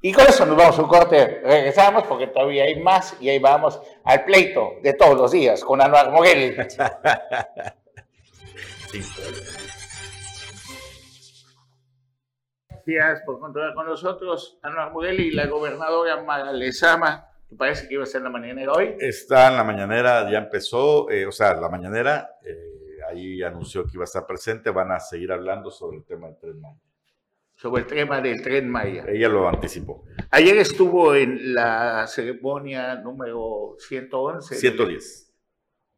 [0.00, 3.40] Y con eso nos vamos a un corte, regresamos porque todavía hay más y ahí
[3.40, 6.54] vamos al pleito de todos los días con Anuar Moguel.
[12.86, 18.02] Gracias por contar con nosotros, Anuar Moguel y la gobernadora Mara Lezama parece que iba
[18.02, 18.94] a ser la mañanera hoy?
[18.98, 23.92] Está en la mañanera, ya empezó, eh, o sea, la mañanera, eh, ahí anunció que
[23.94, 26.80] iba a estar presente, van a seguir hablando sobre el tema del tren Maya.
[27.54, 29.04] Sobre el tema del tren Maya.
[29.08, 30.04] Ella lo anticipó.
[30.30, 34.54] Ayer estuvo en la ceremonia número 111.
[34.54, 35.34] 110.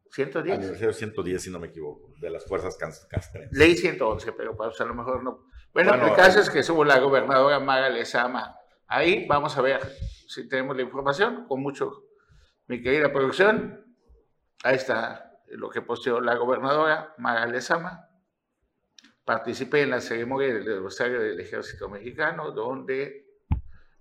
[0.09, 0.57] 110.
[0.57, 3.57] Aniversario 110, si no me equivoco, de las fuerzas castrenses.
[3.57, 5.45] Leí 111, pero pues, a lo mejor no.
[5.73, 8.57] Bueno, el caso es que estuvo la gobernadora Maga Lezama.
[8.93, 9.79] Ahí vamos a ver
[10.27, 12.09] si tenemos la información, con mucho,
[12.67, 13.85] mi querida producción.
[14.65, 18.09] Ahí está lo que posteó la gobernadora Maga Lezama.
[19.23, 23.27] Participé en la ceremonia del aniversario del Ejército Mexicano, donde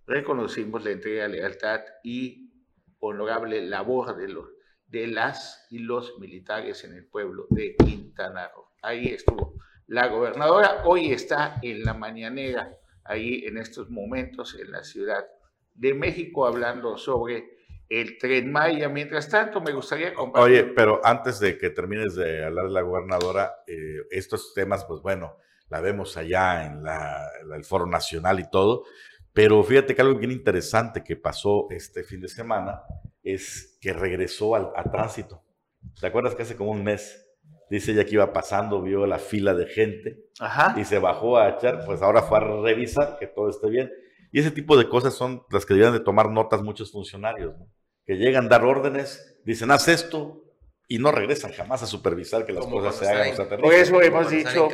[0.09, 2.53] reconocimos la entrega, lealtad y
[2.99, 4.49] honorable labor de, los,
[4.89, 8.73] de las y los militares en el pueblo de Quintana Roo.
[8.83, 9.55] ahí estuvo.
[9.87, 12.77] La gobernadora hoy está en la mañanera,
[13.11, 15.27] ahí en estos momentos en la Ciudad
[15.75, 18.89] de México, hablando sobre el tren Maya.
[18.89, 20.63] Mientras tanto, me gustaría compartir.
[20.63, 25.03] Oye, pero antes de que termines de hablar de la gobernadora, eh, estos temas, pues
[25.03, 25.37] bueno,
[25.69, 26.85] la vemos allá en,
[27.53, 28.85] el Foro Nacional y todo,
[29.33, 32.83] pero fíjate que algo bien interesante que pasó este fin de semana
[33.23, 35.43] es que regresó al, tránsito.
[35.99, 37.30] ¿Te acuerdas que hace como un mes
[37.71, 40.25] dice ella que iba pasando, vio la fila de gente
[40.77, 43.91] y se bajó a echar, pues ahora fue a revisar que todo esté bien.
[44.33, 47.55] Y ese tipo de cosas son las que deberían de tomar notas muchos funcionarios,
[48.05, 50.45] que llegan a dar órdenes, dicen haz esto
[50.89, 53.37] y no regresan jamás a supervisar que las cosas se hagan.
[53.61, 54.69] Por eso hemos dicho,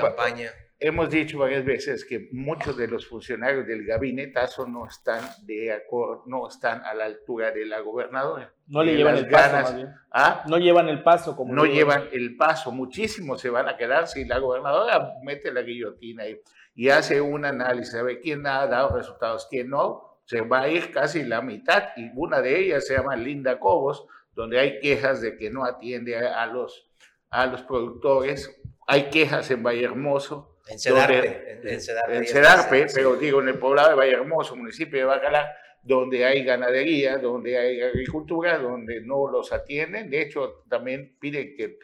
[0.79, 6.25] hemos dicho varias veces que muchos de los funcionarios del gabinetazo no están de acuerdo,
[6.27, 8.53] no están a la altura de la gobernadora.
[8.67, 10.45] No le llevan el paso, ¿Ah?
[10.49, 11.37] No llevan el paso.
[11.37, 12.73] Como no llevan el paso.
[12.73, 16.41] Muchísimos se van a quedar si la gobernadora mete la guillotina y,
[16.75, 20.21] y hace un análisis, sabe quién ha dado resultados, quién no.
[20.25, 24.07] Se va a ir casi la mitad y una de ellas se llama Linda Cobos,
[24.35, 26.91] donde hay quejas de que no atiende a, los,
[27.31, 28.61] a los productores.
[28.89, 31.61] Hay quejas en Valle Hermoso en Cedarpe.
[31.63, 35.49] en, Cedarpe, pero digo, en el poblado de Valle Hermoso, municipio de Bacalá,
[35.83, 40.11] donde hay ganadería, donde hay agricultura, donde no los atienden.
[40.11, 41.79] De hecho, también piden que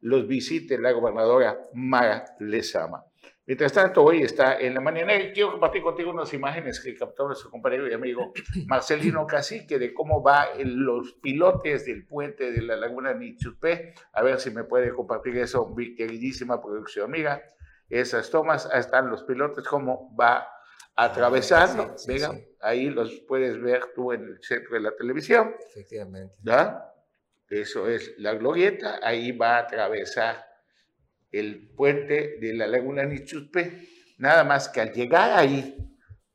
[0.00, 3.04] los visite la gobernadora Mara Lezama.
[3.46, 7.26] Mientras tanto, hoy está en la mañana y quiero compartir contigo unas imágenes que captó
[7.26, 8.32] nuestro compañero y amigo
[8.68, 13.94] Marcelino Cacique de cómo va los pilotes del puente de la laguna Nichupé.
[14.12, 17.42] A ver si me puede compartir eso, mi queridísima producción amiga
[17.90, 20.48] esas tomas, ahí están los pilotos, cómo va
[20.96, 25.54] atravesando, venga, ahí los puedes ver tú en el centro de la televisión.
[25.70, 26.36] Efectivamente.
[26.42, 26.86] ¿ya?
[27.48, 30.46] Eso es la glorieta, ahí va a atravesar
[31.32, 35.76] el puente de la laguna Nichuspe, nada más que al llegar ahí,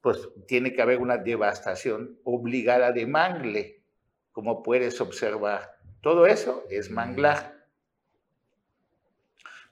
[0.01, 3.83] pues tiene que haber una devastación obligada de mangle,
[4.31, 5.77] como puedes observar.
[6.01, 7.54] Todo eso es manglar.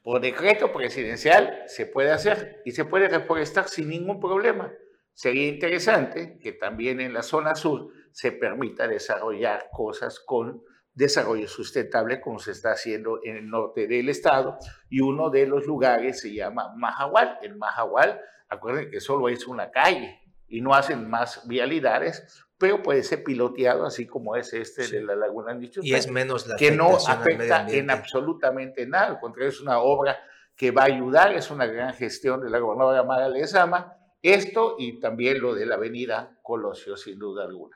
[0.04, 4.72] Por decreto presidencial se puede hacer y se puede reforestar sin ningún problema.
[5.14, 10.62] Sería interesante que también en la zona sur se permita desarrollar cosas con
[10.94, 14.58] desarrollo sustentable como se está haciendo en el norte del estado
[14.90, 17.40] y uno de los lugares se llama Mahahual.
[17.42, 23.04] En Mahahual, acuérdense que solo es una calle y no hacen más vialidades, pero puede
[23.04, 25.86] ser piloteado así como es este de la Laguna Nichupé.
[25.86, 30.18] Y es menos la Que no afecta en absolutamente nada, al contrario, es una obra
[30.56, 35.02] que va a ayudar, es una gran gestión de la gobernadora Mara Lezama, esto y
[35.02, 37.76] también lo de la avenida Colosio, sin duda alguna.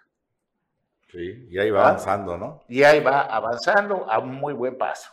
[1.12, 1.88] Sí, y ahí va ¿Ah?
[1.90, 2.64] avanzando, ¿no?
[2.70, 5.12] Y ahí va avanzando a un muy buen paso.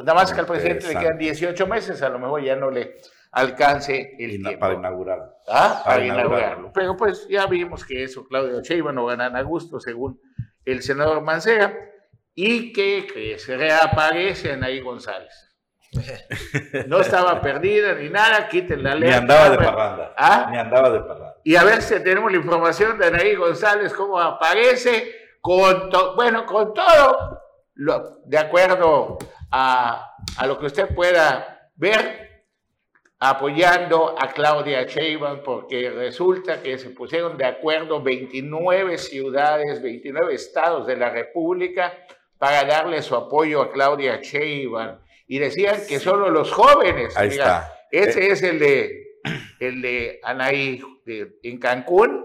[0.00, 2.98] Nada más que al presidente le quedan 18 meses, a lo mejor ya no le
[3.36, 4.58] alcance el tiempo.
[4.58, 5.34] Para inaugurarlo.
[5.46, 5.82] ¿Ah?
[5.84, 6.72] Para, inaugurarlo.
[6.72, 10.18] Pero pues ya vimos que eso, Claudio Sheinbaum no ganan a gusto, según
[10.64, 11.78] el senador Mancera,
[12.34, 15.42] y que, se reaparece Anaí González.
[16.88, 19.08] No estaba perdida ni nada, quiten la ley.
[19.08, 20.14] Ni andaba de parranda.
[20.16, 20.48] ¿Ah?
[20.50, 21.36] Ni andaba de parranda.
[21.44, 26.74] Y a ver si tenemos la información de Anaí González, cómo aparece, con bueno, con
[26.74, 27.40] todo,
[28.24, 29.18] de acuerdo
[29.50, 32.26] a, a lo que usted pueda ver,
[33.18, 40.86] apoyando a Claudia Sheinbaum porque resulta que se pusieron de acuerdo 29 ciudades, 29 estados
[40.86, 41.94] de la República
[42.38, 47.16] para darle su apoyo a Claudia Sheinbaum y decían que solo los jóvenes.
[47.16, 47.72] Ahí está.
[47.90, 48.32] Ese eh.
[48.32, 49.06] es el de
[49.60, 50.82] el de Anaí
[51.42, 52.24] en Cancún,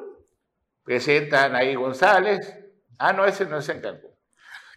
[0.84, 2.54] presenta a Anaí González.
[2.98, 4.12] Ah, no, ese no es en Cancún.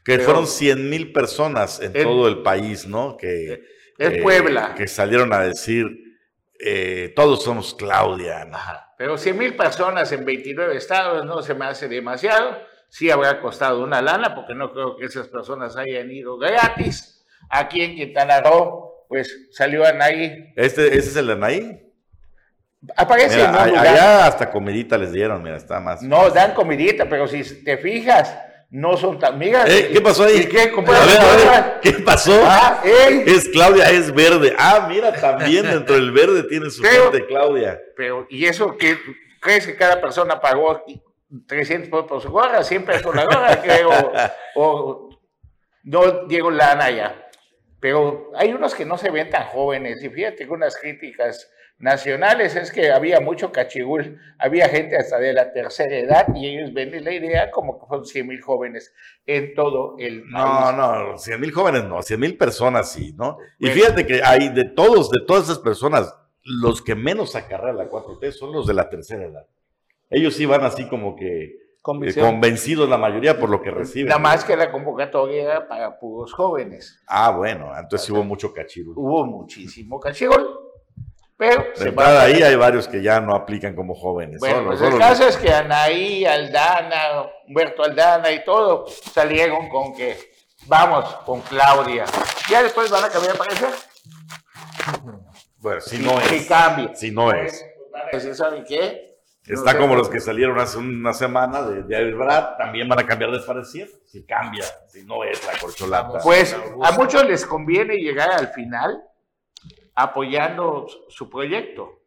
[0.04, 3.16] Que fueron 100 mil personas en todo el país, ¿no?
[3.16, 3.62] Que,
[3.96, 4.74] es Puebla.
[4.76, 5.86] Que salieron a decir,
[6.66, 8.48] eh, todos somos Claudia.
[8.96, 12.58] Pero 100 mil personas en 29 estados no se me hace demasiado.
[12.88, 17.26] Sí habrá costado una lana, porque no creo que esas personas hayan ido gratis.
[17.50, 20.52] Aquí en Quintana Roo, pues salió Anaí.
[20.56, 21.92] ¿Este, ¿Este es el de Anaí?
[22.96, 26.02] Aparece en Allá hasta comidita les dieron, mira, está más.
[26.02, 28.36] No, dan comidita, pero si te fijas,
[28.74, 29.38] no son tan.
[29.38, 30.46] Mira, eh, ¿qué pasó ahí?
[30.46, 30.72] ¿Qué,
[31.80, 32.42] ¿qué pasó?
[32.44, 34.52] Ah, es Claudia, es verde.
[34.58, 37.80] Ah, mira, también dentro del verde tiene su gente, Claudia.
[37.96, 38.98] Pero, ¿y eso qué?
[39.38, 40.84] ¿Crees que cada persona pagó
[41.46, 42.64] 300 pesos por su gorra?
[42.64, 43.90] 100 pesos la gorra, creo.
[44.56, 45.08] o,
[45.84, 47.28] no Diego Lana ya.
[47.78, 50.02] pero hay unos que no se ven tan jóvenes.
[50.02, 51.48] Y fíjate que unas críticas
[51.78, 56.72] nacionales es que había mucho cachigul, había gente hasta de la tercera edad y ellos
[56.72, 58.92] ven la idea como que son 100 mil jóvenes
[59.26, 60.32] en todo el país.
[60.32, 63.38] No, no, 100 mil jóvenes no, 100 mil personas sí, ¿no?
[63.58, 67.90] Y fíjate que hay de todos, de todas esas personas, los que menos acarrean la
[67.90, 69.46] 4T son los de la tercera edad.
[70.10, 72.26] Ellos sí van así como que eh, Convicción.
[72.26, 74.08] convencidos la mayoría por lo que reciben.
[74.08, 77.02] Nada más que la convocatoria era para puros jóvenes.
[77.06, 78.94] Ah, bueno, entonces hubo mucho cachiru.
[78.96, 80.48] Hubo muchísimo cachigol,
[81.36, 84.38] pero De se entrada ahí hay varios que ya no aplican como jóvenes.
[84.40, 88.86] Bueno, solo- pues solo el los- caso es que Anaí, Aldana, Humberto Aldana y todo
[89.12, 90.16] salieron con que
[90.66, 92.04] vamos con Claudia.
[92.48, 93.68] Ya después van a cambiar de parecer.
[95.58, 96.46] Bueno, si no que es.
[96.46, 96.94] cambie.
[96.94, 97.64] Si no es.
[97.92, 99.14] Van a decir, ¿saben qué?
[99.46, 103.06] Está No como los que salieron hace una semana de, de Albrat, también van a
[103.06, 103.88] cambiar de parecer.
[104.06, 106.18] Si cambia, si no es la corcholata.
[106.22, 109.02] Pues a muchos les conviene llegar al final
[109.94, 112.00] apoyando su proyecto.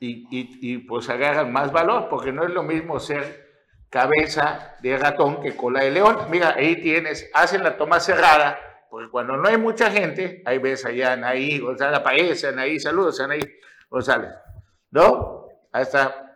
[0.00, 3.50] Y, y- y, pues agarran más valor, porque no es lo mismo ser
[3.88, 6.18] cabeza de ratón que cola de león.
[6.30, 8.58] Mira, ahí tienes, hacen la toma cerrada,
[8.90, 13.40] porque cuando no hay mucha gente, ahí ves allá Anaí, González, aparece Anaí, saludos Anaí
[13.88, 14.30] González.
[14.90, 15.46] ¿No?
[15.70, 16.31] Hasta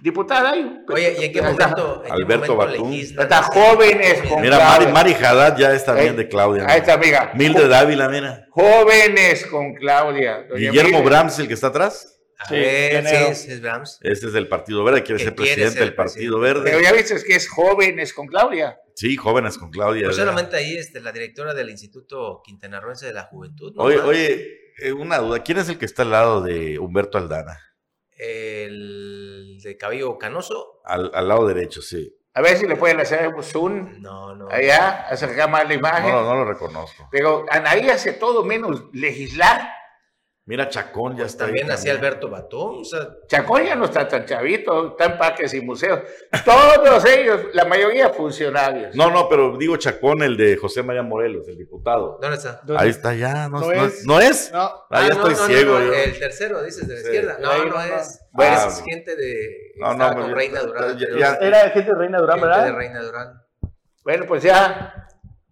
[0.00, 0.80] diputada ahí.
[0.88, 3.00] Oye, ¿y en qué momento, en qué Alberto momento Batún.
[3.18, 4.86] Hasta jóvenes con Mira, Mari.
[4.92, 6.64] Mari Haddad ya es también Ahí- de Claudia.
[6.68, 7.32] Ahí está, mira.
[7.34, 8.46] Milde Dávila, mira.
[8.50, 10.44] Jóvenes con Claudia.
[10.48, 11.04] Doña Guillermo Milde.
[11.10, 12.14] Brahms, el que está atrás.
[12.40, 13.98] A Sí, sí, es Brahms.
[14.00, 16.70] Este es del Partido Verde, quiere Que ser presidente ser del Partido presidente.
[16.70, 16.90] Pero Verde.
[16.90, 18.78] ya viste que es jóvenes con Claudia.
[18.94, 20.04] Sí, jóvenes con Claudia.
[20.06, 20.16] No ya.
[20.18, 23.72] solamente ahí, este, la directora del Instituto Quintanarroense de la Juventud.
[23.74, 23.82] ¿no?
[23.82, 25.42] Oye, oye, eh, una duda.
[25.42, 27.58] ¿Quién es el que está al lado de Humberto Aldana?
[28.16, 29.17] El
[29.62, 30.80] de cabello canoso.
[30.84, 32.14] Al, al lado derecho, sí.
[32.34, 34.48] A ver si le pueden hacer un zoom No, no.
[34.48, 36.12] allá, acercar más la imagen.
[36.12, 37.08] No, no, no lo reconozco.
[37.10, 39.68] Pero Anaí hace todo menos legislar.
[40.48, 41.92] Mira, Chacón ya Pues está también hacía.
[41.92, 42.78] Alberto Batón.
[42.80, 46.00] O sea, Chacón ya no está tan chavito, está en parques y museos.
[46.42, 48.96] Todos ellos, la mayoría funcionarios.
[48.96, 52.18] No, no, pero digo Chacón, el de José María Morelos, el diputado.
[52.22, 52.62] ¿dónde está?
[52.78, 54.06] Ahí está ya, no, No no es.
[54.06, 54.50] ¿No es?
[54.50, 55.78] No, Ah, Ah, ya no, estoy ciego.
[55.78, 55.92] no, yo.
[55.92, 57.06] El tercero, dices, de la Sí.
[57.06, 57.36] izquierda.
[57.42, 58.20] No, no, es.
[58.32, 58.56] Bueno.
[58.56, 59.48] Ese es gente de.
[59.76, 60.96] No, no, pues con ya- Reina Durán.
[60.98, 62.74] ya- ya- era de gente de Reina Durán, gente de ¿verdad?
[62.74, 63.42] Reina Durán.
[64.02, 64.94] Bueno, pues ya,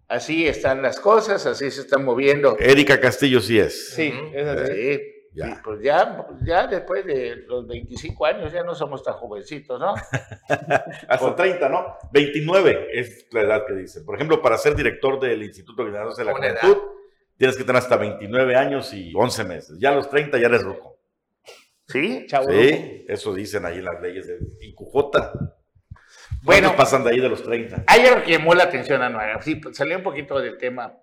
[0.07, 2.57] así están las cosas, así se están moviendo.
[2.59, 3.93] Erika Castillo sí es.
[3.95, 4.73] Sí, es así.
[4.73, 5.01] Sí,
[5.33, 5.47] Ya.
[5.49, 9.93] y pues ya, ya después de los 25 años ya no somos tan jovencitos, ¿no?
[11.07, 11.95] Hasta 30, ¿no?
[12.11, 14.05] 29 es la edad que dicen.
[14.05, 16.33] Por ejemplo, para ser director del Instituto Guinardó de la.
[16.33, 16.77] Juventud,
[17.37, 19.77] tienes que tener hasta 29 años y 11 meses.
[19.79, 20.97] Ya a los 30 ya eres ruco.
[21.87, 22.49] Sí, Chavo.
[22.51, 25.31] Sí, eso dicen ahí las leyes de Incujota.
[26.43, 26.75] Bueno.
[26.75, 27.83] Pasan de ahí de los 30.
[27.87, 29.41] Hay algo que llamó la atención a Noara.
[29.41, 30.93] Sí, salió un poquito del tema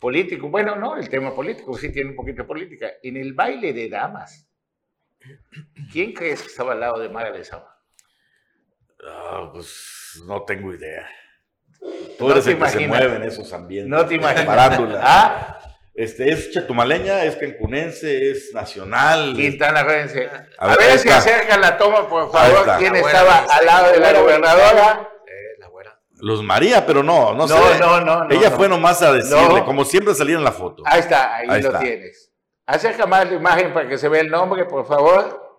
[0.00, 0.48] político.
[0.48, 2.88] Bueno, no, el tema político sí tiene un poquito de política.
[3.02, 4.48] En el baile de damas,
[5.92, 7.76] ¿quién crees que estaba al lado de Mara de Sama?
[9.06, 11.06] Ah, pues no tengo idea.
[12.18, 12.88] Tú No eres te el que se imaginas.
[12.88, 13.90] mueve en esos ambientes.
[13.90, 14.46] No te imaginas.
[14.46, 15.00] Farándula.
[15.02, 15.58] Ah,
[15.94, 19.34] Este, es chetumaleña, es cancunense, es nacional.
[19.36, 20.28] Quintana Rooense.
[20.58, 22.58] A A, ver, si acerca la toma, por favor.
[22.60, 22.78] está.
[22.78, 25.08] ¿Quién estaba al lado de la gobernadora?
[25.26, 26.00] Eh, la güera.
[26.18, 27.78] Los María, pero no, no, No, sé.
[27.78, 28.56] no, no, no, Ella no.
[28.56, 29.64] fue nomás a decirle, No.
[29.64, 30.82] como siempre salía en la foto.
[30.84, 31.78] Ahí está, ahí, Ahí lo está.
[31.78, 32.32] tienes.
[32.66, 35.56] Acerca más la imagen para que se vea el nombre, por favor.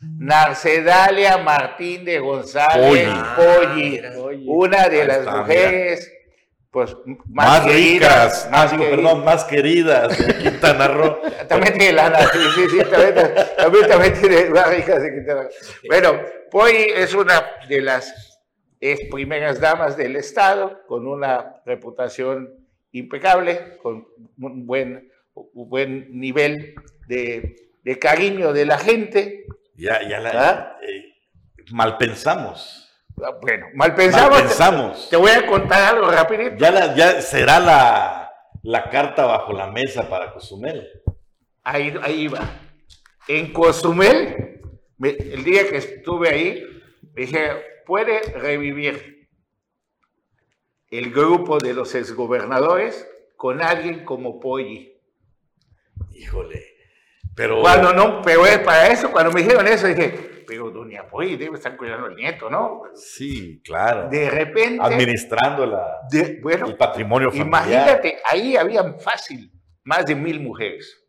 [0.00, 3.22] Narcedalia Martín de González Polly.
[3.36, 4.44] Polly, Ah, Oye.
[4.48, 6.12] una de Ahí las está, mujeres
[6.76, 9.00] pues más, más, queridas, ricas, más, digo, queridas.
[9.00, 11.20] perdón, más queridas de Quintana Roo.
[11.48, 13.14] También tiene lana, sí, sí, sí, también,
[13.56, 15.50] también, también tiene más ricas de Quintana Roo.
[15.88, 16.20] Bueno,
[16.50, 18.38] Polly es una de las
[19.10, 22.52] primeras damas del Estado, con una reputación
[22.92, 24.06] impecable, con
[24.38, 26.74] un buen, un buen nivel
[27.08, 29.46] de, de cariño de la gente.
[29.76, 30.78] Ya, ya la ¿Ah?
[30.86, 31.14] eh,
[31.72, 32.85] mal pensamos.
[33.24, 34.30] Ah, Bueno, mal pensamos.
[34.30, 35.08] Mal pensamos.
[35.10, 36.56] Te voy a contar algo rapidito.
[36.58, 38.30] Ya, la- ya será la,
[38.62, 40.86] la carta bajo la mesa para Cozumel.
[41.62, 42.40] Ahí, ahí va.
[43.28, 44.60] En Cozumel,
[44.98, 46.62] me- el día que estuve ahí,
[47.14, 47.50] dije,
[47.86, 49.28] puede revivir
[50.90, 54.92] el grupo de los exgobernadores con alguien como Polly.
[56.14, 56.64] Híjole.
[57.34, 57.60] Pero.
[57.60, 61.56] Cuando no, pero es para eso, cuando me dijeron eso, dije, pero doña Polly debe
[61.56, 62.82] estar cuidando al nieto, ¿no?
[62.94, 64.08] Sí, claro.
[64.08, 67.46] De repente, Administrando la, de- bueno, el patrimonio familiar.
[67.72, 69.50] Imagínate, ahí habían fácil
[69.84, 71.02] más de mil mujeres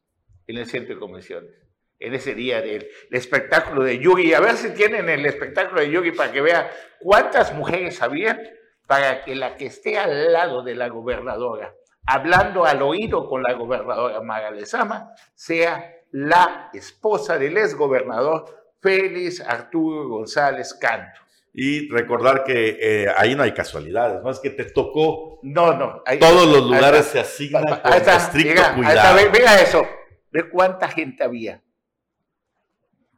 [0.48, 1.52] en el centro de convenciones.
[2.00, 4.34] En ese día del espectáculo de Yugi.
[4.34, 6.68] A ver si tienen el espectáculo de Yugi para que vean
[7.00, 8.40] cuántas mujeres había
[8.86, 11.74] para que la que esté al lado de la gobernadora
[12.06, 18.46] hablando al oído con la gobernadora Maga Lezama, sea la esposa del exgobernador
[18.82, 21.20] Félix Arturo González Canto.
[21.54, 25.40] Y recordar que eh, ahí no hay casualidades, no es que te tocó.
[25.42, 26.04] No, no.
[26.06, 27.12] ahí- Todos los lugares está.
[27.14, 29.18] se asignan Pa- pa- con está, estricto mira, cuidado.
[29.20, 29.88] está, mira eso.
[30.32, 31.64] Ve cuánta gente había.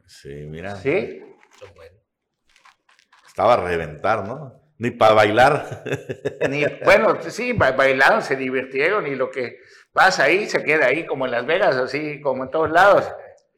[0.05, 0.75] Sí, mira.
[0.77, 1.21] ¿Sí?
[3.27, 4.53] Estaba a reventar, ¿no?
[4.77, 5.83] Ni para bailar.
[6.49, 9.57] Ni- bueno, sí, ba- bailaron, se divirtieron y lo que
[9.91, 13.05] pasa ahí se queda ahí como en Las Vegas, así como en todos lados.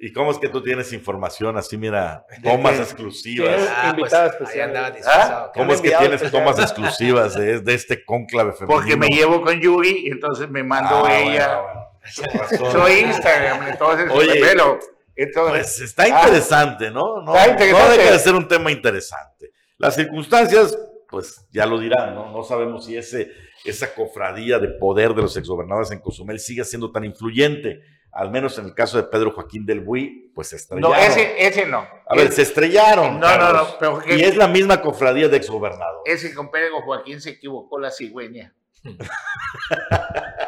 [0.04, 3.56] ¿Y cómo es que tú tienes información así, mira, tomas exclusivas?
[3.56, 4.50] ¿Tienes Ah, pues, especial.
[4.54, 5.52] ahí andaba disfrazado.
[5.54, 6.32] ¿Cómo es que tienes especial.
[6.44, 8.76] tomas exclusivas de, de este cónclave femenino?
[8.80, 13.68] Porque me llevo con Yuri y entonces me mandó Ah, ella bueno, su Instagram.
[13.70, 14.80] Entonces, Oye, velo.
[15.16, 17.22] Entonces, Pues está interesante, ¿no?
[17.22, 17.88] No, Está interesante.
[17.88, 19.52] no deja de ser un tema interesante.
[19.78, 20.76] Las circunstancias,
[21.10, 22.32] pues ya lo dirán, ¿no?
[22.32, 23.32] No sabemos si ese,
[23.66, 27.82] esa cofradía de poder de los exgobernadores en Cozumel sigue siendo tan influyente.
[28.14, 30.92] Al menos en el caso de Pedro Joaquín del Buy, pues se estrellaron.
[30.98, 31.88] no, ese, ese no.
[32.08, 33.20] A ver, Ese- se estrellaron.
[33.20, 33.68] No, no, Carlos.
[33.72, 36.02] no, pero que- Y es la misma cofradía de exgobernador.
[36.06, 38.54] Ese con Pedro Joaquín se equivocó la cigüeña.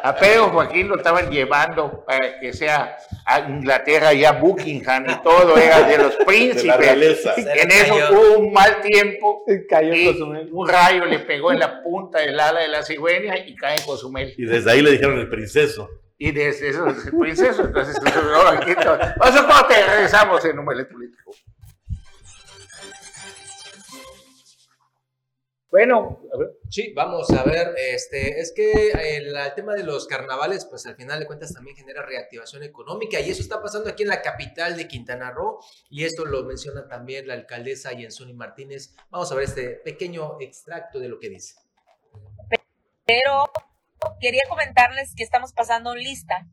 [0.02, 5.56] A Pedro Joaquín lo estaban llevando para que sea a Inglaterra, ya Buckingham y todo,
[5.56, 6.76] era de los príncipes.
[6.76, 7.32] realeza.
[7.36, 10.48] En eso hubo un mal tiempo Cayó en y Cozumel.
[10.52, 13.84] un rayo le pegó en la punta del ala de la cigüeña y cae en
[13.84, 14.34] Cozumel.
[14.36, 15.88] Y desde ahí le dijeron el princeso.
[16.24, 17.64] Y desde eso es el princeso.
[17.66, 21.30] Entonces, no, aquí a corte, regresamos en un político.
[25.68, 26.52] Bueno, a ver.
[26.70, 30.96] Sí, vamos a ver, este, es que el, el tema de los carnavales, pues al
[30.96, 34.78] final de cuentas también genera reactivación económica y eso está pasando aquí en la capital
[34.78, 35.58] de Quintana Roo
[35.90, 38.94] y esto lo menciona también la alcaldesa Yensuni Martínez.
[39.10, 41.56] Vamos a ver este pequeño extracto de lo que dice.
[43.04, 43.50] pero
[44.20, 46.46] quería comentarles que estamos pasando lista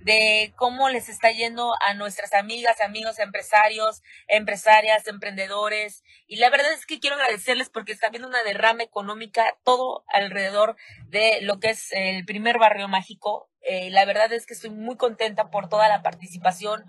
[0.00, 6.02] de cómo les está yendo a nuestras amigas, amigos, empresarios, empresarias, emprendedores.
[6.26, 10.76] Y la verdad es que quiero agradecerles porque está habiendo una derrama económica todo alrededor
[11.08, 13.50] de lo que es el primer barrio mágico.
[13.60, 16.84] Eh, la verdad es que estoy muy contenta por toda la participación,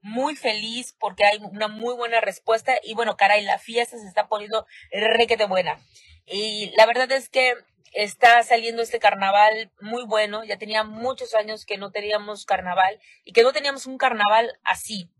[0.00, 4.26] muy feliz porque hay una muy buena respuesta y bueno, caray, la fiesta se está
[4.28, 5.78] poniendo requete buena.
[6.26, 7.54] Y la verdad es que
[7.94, 10.44] está saliendo este carnaval muy bueno.
[10.44, 15.10] Ya tenía muchos años que no teníamos carnaval y que no teníamos un carnaval así,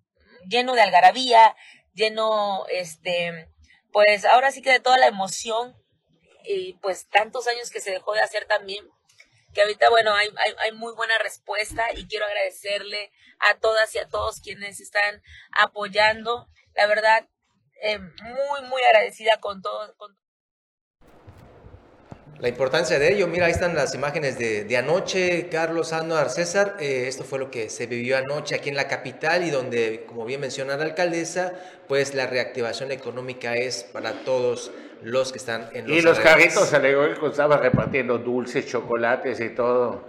[0.48, 1.56] lleno de algarabía,
[1.94, 3.48] lleno, este,
[3.92, 5.76] pues ahora sí que de toda la emoción
[6.44, 8.86] y pues tantos años que se dejó de hacer también.
[9.54, 14.08] Que ahorita, bueno, hay, hay, muy buena respuesta y quiero agradecerle a todas y a
[14.08, 15.22] todos quienes están
[15.52, 16.48] apoyando.
[16.74, 17.28] La verdad,
[17.80, 19.94] eh, muy, muy agradecida con todos.
[22.40, 26.74] La importancia de ello, mira, ahí están las imágenes de, de anoche, Carlos Anuar César,
[26.80, 30.24] eh, esto fue lo que se vivió anoche aquí en la capital y donde, como
[30.26, 31.52] bien menciona la alcaldesa,
[31.88, 34.72] pues la reactivación económica es para todos
[35.02, 36.44] los que están en los Y los alrededores.
[36.54, 40.02] carritos alegóricos estaban repartiendo dulces, chocolates y todo.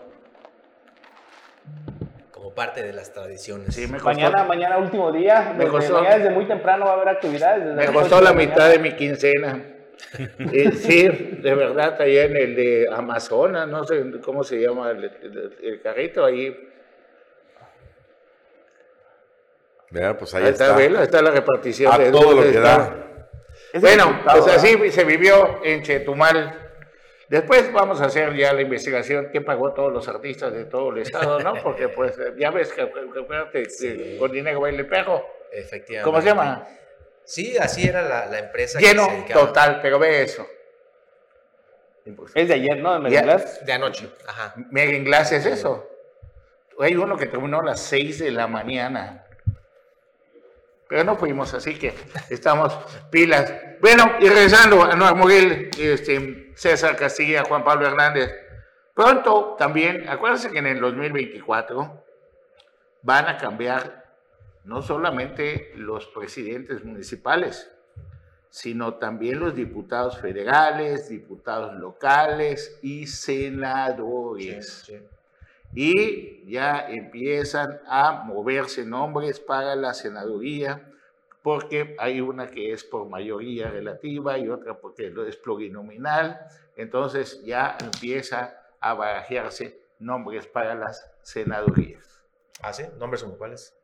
[2.31, 3.73] Como parte de las tradiciones.
[3.75, 5.53] Sí, me costó, Mañana, mañana último día.
[5.55, 7.63] Me desde, costó- mañana desde muy temprano va a haber actividades.
[7.65, 8.71] desde me costó la mitad mañana.
[8.73, 9.63] de mi quincena.
[10.51, 15.03] Eh, sí, de verdad, allá en el de Amazonas, no sé cómo se llama el,
[15.05, 16.69] el- el carrito, ahí,
[19.91, 20.77] Vea, pues ahí, ahí está, está.
[20.77, 22.61] velo, está la repartición A de todo lo que está.
[22.61, 23.01] da.
[23.71, 24.55] Es Bueno, pues ¿verdad?
[24.55, 26.61] así se vivió en Chetumal.
[27.29, 30.99] Después vamos a hacer ya la investigación que pagó todos los artistas de todo el
[30.99, 31.53] estado, ¿no?
[31.63, 35.25] Porque pues ya ves que, que- que- acuérdate, que con dinero baile el perro.
[35.51, 36.03] Efectivamente.
[36.03, 36.67] ¿Cómo se llama?
[37.25, 40.47] Sí, así era la, la empresa que Lleno se dedicaba- total, pero ve eso.
[42.35, 42.99] Es de ayer, ¿no?
[42.99, 43.09] De.
[43.09, 44.53] De anoche, ajá.
[44.69, 45.89] Mega Glass es eso.
[46.79, 49.25] Hay uno que terminó a las 6 de la mañana.
[50.87, 51.95] Pero no fuimos, así que
[52.29, 52.77] estamos
[53.09, 53.51] pilas.
[53.81, 58.31] Bueno, y regresando a Noar Moguel, este, César Castilla, Juan Pablo Hernández.
[58.93, 62.05] Pronto también, acuérdense que en el 2024
[63.01, 64.04] van a cambiar
[64.65, 67.71] no solamente los presidentes municipales,
[68.49, 74.91] sino también los diputados federales, diputados locales y senadores.
[75.73, 80.89] Y ya empiezan a moverse nombres para la senaduría,
[81.43, 86.47] porque hay una que es por mayoría relativa y otra porque es plurinominal.
[86.75, 92.23] Entonces ya empieza a barajearse nombres para las senadurías.
[92.61, 93.75] Ah, sí, nombres como cuáles.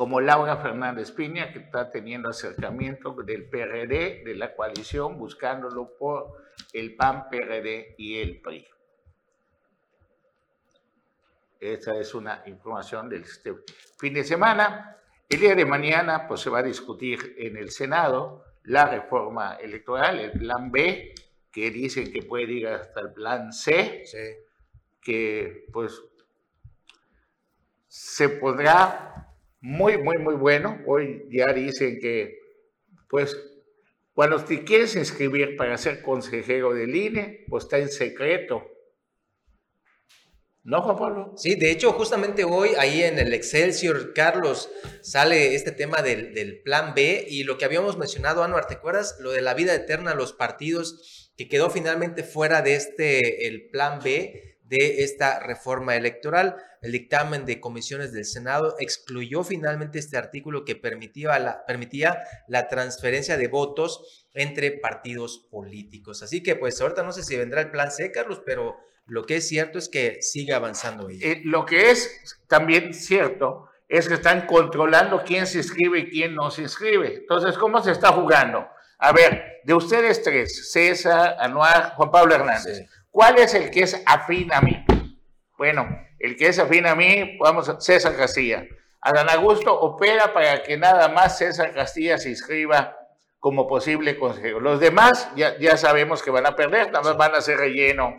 [0.00, 6.42] Como Laura Fernández Piña, que está teniendo acercamiento del PRD, de la coalición, buscándolo por
[6.72, 8.66] el PAN, PRD y el PRI.
[11.60, 13.56] esta es una información del este
[13.98, 14.96] fin de semana.
[15.28, 20.18] El día de mañana pues, se va a discutir en el Senado la reforma electoral,
[20.18, 21.12] el plan B,
[21.52, 24.04] que dicen que puede ir hasta el plan C,
[25.02, 26.02] que pues
[27.86, 29.26] se podrá
[29.60, 30.80] muy, muy, muy bueno.
[30.86, 32.38] Hoy ya dicen que
[33.08, 33.36] pues
[34.12, 38.66] cuando te quieres inscribir para ser consejero del INE, pues está en secreto.
[40.62, 41.32] ¿No, Juan Pablo?
[41.36, 46.60] Sí, de hecho, justamente hoy ahí en el Excelsior, Carlos, sale este tema del, del
[46.60, 49.16] plan B y lo que habíamos mencionado, Anuar, ¿te acuerdas?
[49.20, 54.00] Lo de la vida eterna, los partidos, que quedó finalmente fuera de este, el plan
[54.04, 56.56] B de esta reforma electoral.
[56.80, 62.68] El dictamen de comisiones del Senado excluyó finalmente este artículo que permitía la, permitía la
[62.68, 66.22] transferencia de votos entre partidos políticos.
[66.22, 69.36] Así que pues ahorita no sé si vendrá el plan C, Carlos, pero lo que
[69.36, 71.10] es cierto es que sigue avanzando.
[71.10, 76.36] Eh, lo que es también cierto es que están controlando quién se inscribe y quién
[76.36, 77.16] no se inscribe.
[77.16, 78.68] Entonces, ¿cómo se está jugando?
[78.98, 84.02] A ver, de ustedes tres, César, Anuar, Juan Pablo Hernández, ¿cuál es el que es
[84.06, 84.84] afín a mí?
[85.56, 85.86] Bueno,
[86.18, 88.64] el que es afín a mí, vamos a César Castilla.
[89.02, 92.96] Adán Augusto opera para que nada más César Castilla se inscriba
[93.38, 94.60] como posible consejero.
[94.60, 98.16] Los demás ya, ya sabemos que van a perder, nada más van a ser relleno.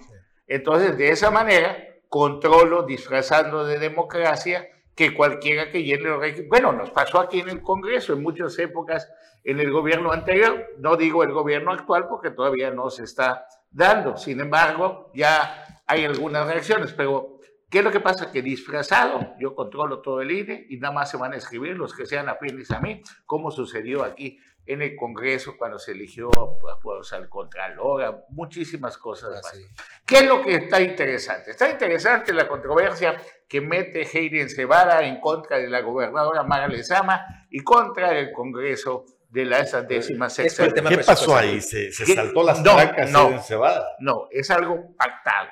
[0.47, 1.77] Entonces, de esa manera,
[2.09, 6.47] controlo, disfrazando de democracia, que cualquiera que llene los.
[6.47, 9.09] Bueno, nos pasó aquí en el Congreso en muchas épocas,
[9.43, 14.17] en el gobierno anterior, no digo el gobierno actual porque todavía no se está dando.
[14.17, 18.31] Sin embargo, ya hay algunas reacciones, pero ¿qué es lo que pasa?
[18.31, 21.95] Que disfrazado, yo controlo todo el INE y nada más se van a escribir los
[21.95, 26.75] que sean afines a mí, como sucedió aquí en el Congreso cuando se eligió pues,
[26.81, 29.59] pues, al Contralor, muchísimas cosas más.
[30.05, 31.51] ¿Qué es lo que está interesante?
[31.51, 33.15] Está interesante la controversia
[33.47, 39.05] que mete Hayden Cebada en contra de la gobernadora Mara Lezama y contra el Congreso
[39.31, 40.67] de la esa décima sexta.
[40.69, 41.61] ¿Qué pasó ahí?
[41.61, 43.95] ¿Se, se saltó las no, trancas no, Cebada?
[43.99, 45.47] No, es algo pactado.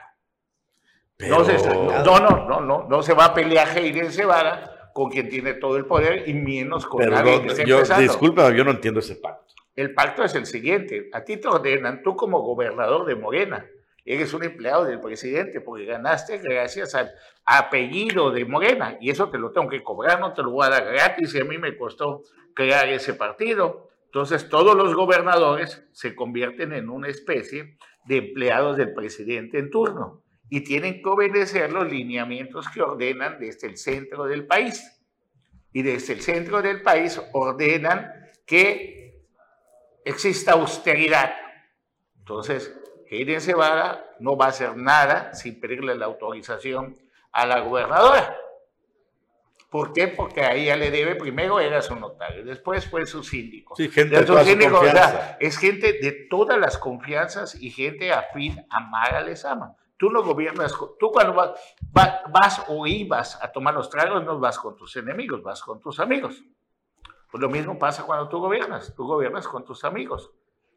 [1.20, 5.54] No, no, no, no, no, no se va a pelear Hayden Cebada con quien tiene
[5.54, 9.16] todo el poder y menos con Pero alguien que yo, Disculpa, yo no entiendo ese
[9.16, 9.54] pacto.
[9.76, 11.10] El pacto es el siguiente.
[11.14, 13.66] A ti te ordenan, tú como gobernador de Morena,
[14.14, 17.12] eres un empleado del presidente porque ganaste gracias al
[17.46, 20.70] apellido de Morena y eso te lo tengo que cobrar, no te lo voy a
[20.70, 22.24] dar gratis y a mí me costó
[22.56, 23.90] crear ese partido.
[24.06, 30.24] Entonces todos los gobernadores se convierten en una especie de empleados del presidente en turno
[30.50, 34.84] y tienen que obedecer los lineamientos que ordenan desde el centro del país.
[35.72, 38.12] Y desde el centro del país ordenan
[38.48, 39.28] que
[40.04, 41.36] exista austeridad.
[42.18, 42.76] Entonces,
[43.12, 46.98] Hayden Cebada no va a hacer nada sin pedirle la autorización
[47.32, 48.38] a la gobernadora.
[49.70, 50.08] ¿Por qué?
[50.08, 53.76] Porque a ella le debe, primero era su notario, después fue su síndico.
[53.76, 54.82] Sí, gente de, toda síndico,
[55.40, 59.76] es gente de todas las confianzas y gente afín a Mara Lezama.
[59.96, 61.52] Tú no gobiernas, tú cuando vas,
[61.92, 66.00] vas, o ibas a tomar los tragos, no vas con tus enemigos, vas con tus
[66.00, 66.42] amigos.
[67.30, 70.32] Pues lo mismo pasa cuando tú gobiernas, tú gobiernas con tus amigos.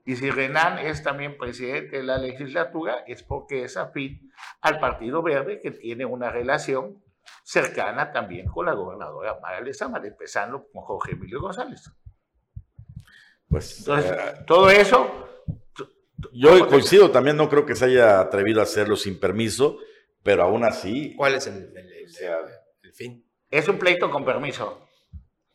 [0.05, 5.23] Y si Renan es también presidente de la legislatura, es porque es afín al Partido
[5.23, 7.03] Verde, que tiene una relación
[7.45, 11.91] cercana también con la gobernadora Mara Lezama, empezando con Jorge Emilio González.
[13.49, 15.29] Pues, Entonces, eh, todo eso
[16.33, 19.79] yo coincido, también no creo que se haya atrevido a hacerlo sin permiso,
[20.23, 21.15] pero aún así.
[21.17, 21.73] ¿Cuál es el,
[22.95, 23.27] fin?
[23.51, 24.87] Es un pleito con permiso.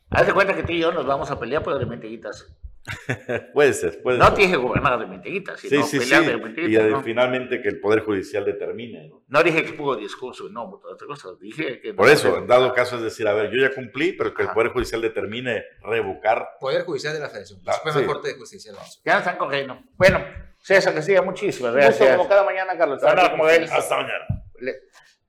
[0.10, 2.48] Haz de cuenta que tú y yo nos vamos a pelear por de mentiguitas.
[3.54, 6.24] puede ser, puede no dije gobernar de mentiguitas, sino sí, sí, pelear
[6.56, 6.62] sí.
[6.62, 9.10] Y finalmente que el Poder Judicial determine.
[9.10, 11.30] No, no dije que puro discurso, no, otra cosa.
[11.40, 11.94] Dije que.
[11.94, 14.50] Por eso, en dado caso es decir, a ver, yo ya cumplí, pero que el
[14.50, 16.48] Poder Judicial determine revocar.
[16.60, 18.74] Poder Judicial de la Federación, la Suprema Corte de Justicia.
[19.06, 19.80] Ya están corriendo.
[19.98, 20.48] Bueno.
[20.60, 22.18] César que siga muchísimas gracias.
[22.18, 23.02] como cada mañana, Carlos.
[23.02, 24.26] Hasta mañana.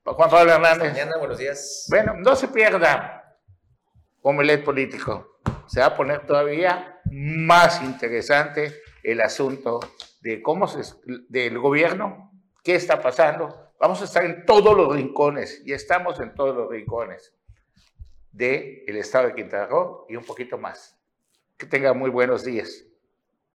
[0.04, 0.92] Juan Pablo Hernández.
[0.92, 1.86] mañana, buenos días.
[1.90, 3.36] Bueno, no se pierda
[4.22, 5.37] Omelet Político.
[5.68, 9.80] Se va a poner todavía más interesante el asunto
[10.20, 10.82] de cómo se,
[11.28, 12.32] del gobierno,
[12.64, 13.72] qué está pasando.
[13.78, 17.34] Vamos a estar en todos los rincones y estamos en todos los rincones
[18.32, 20.98] del estado de Quintana Roo y un poquito más.
[21.56, 22.87] Que tenga muy buenos días.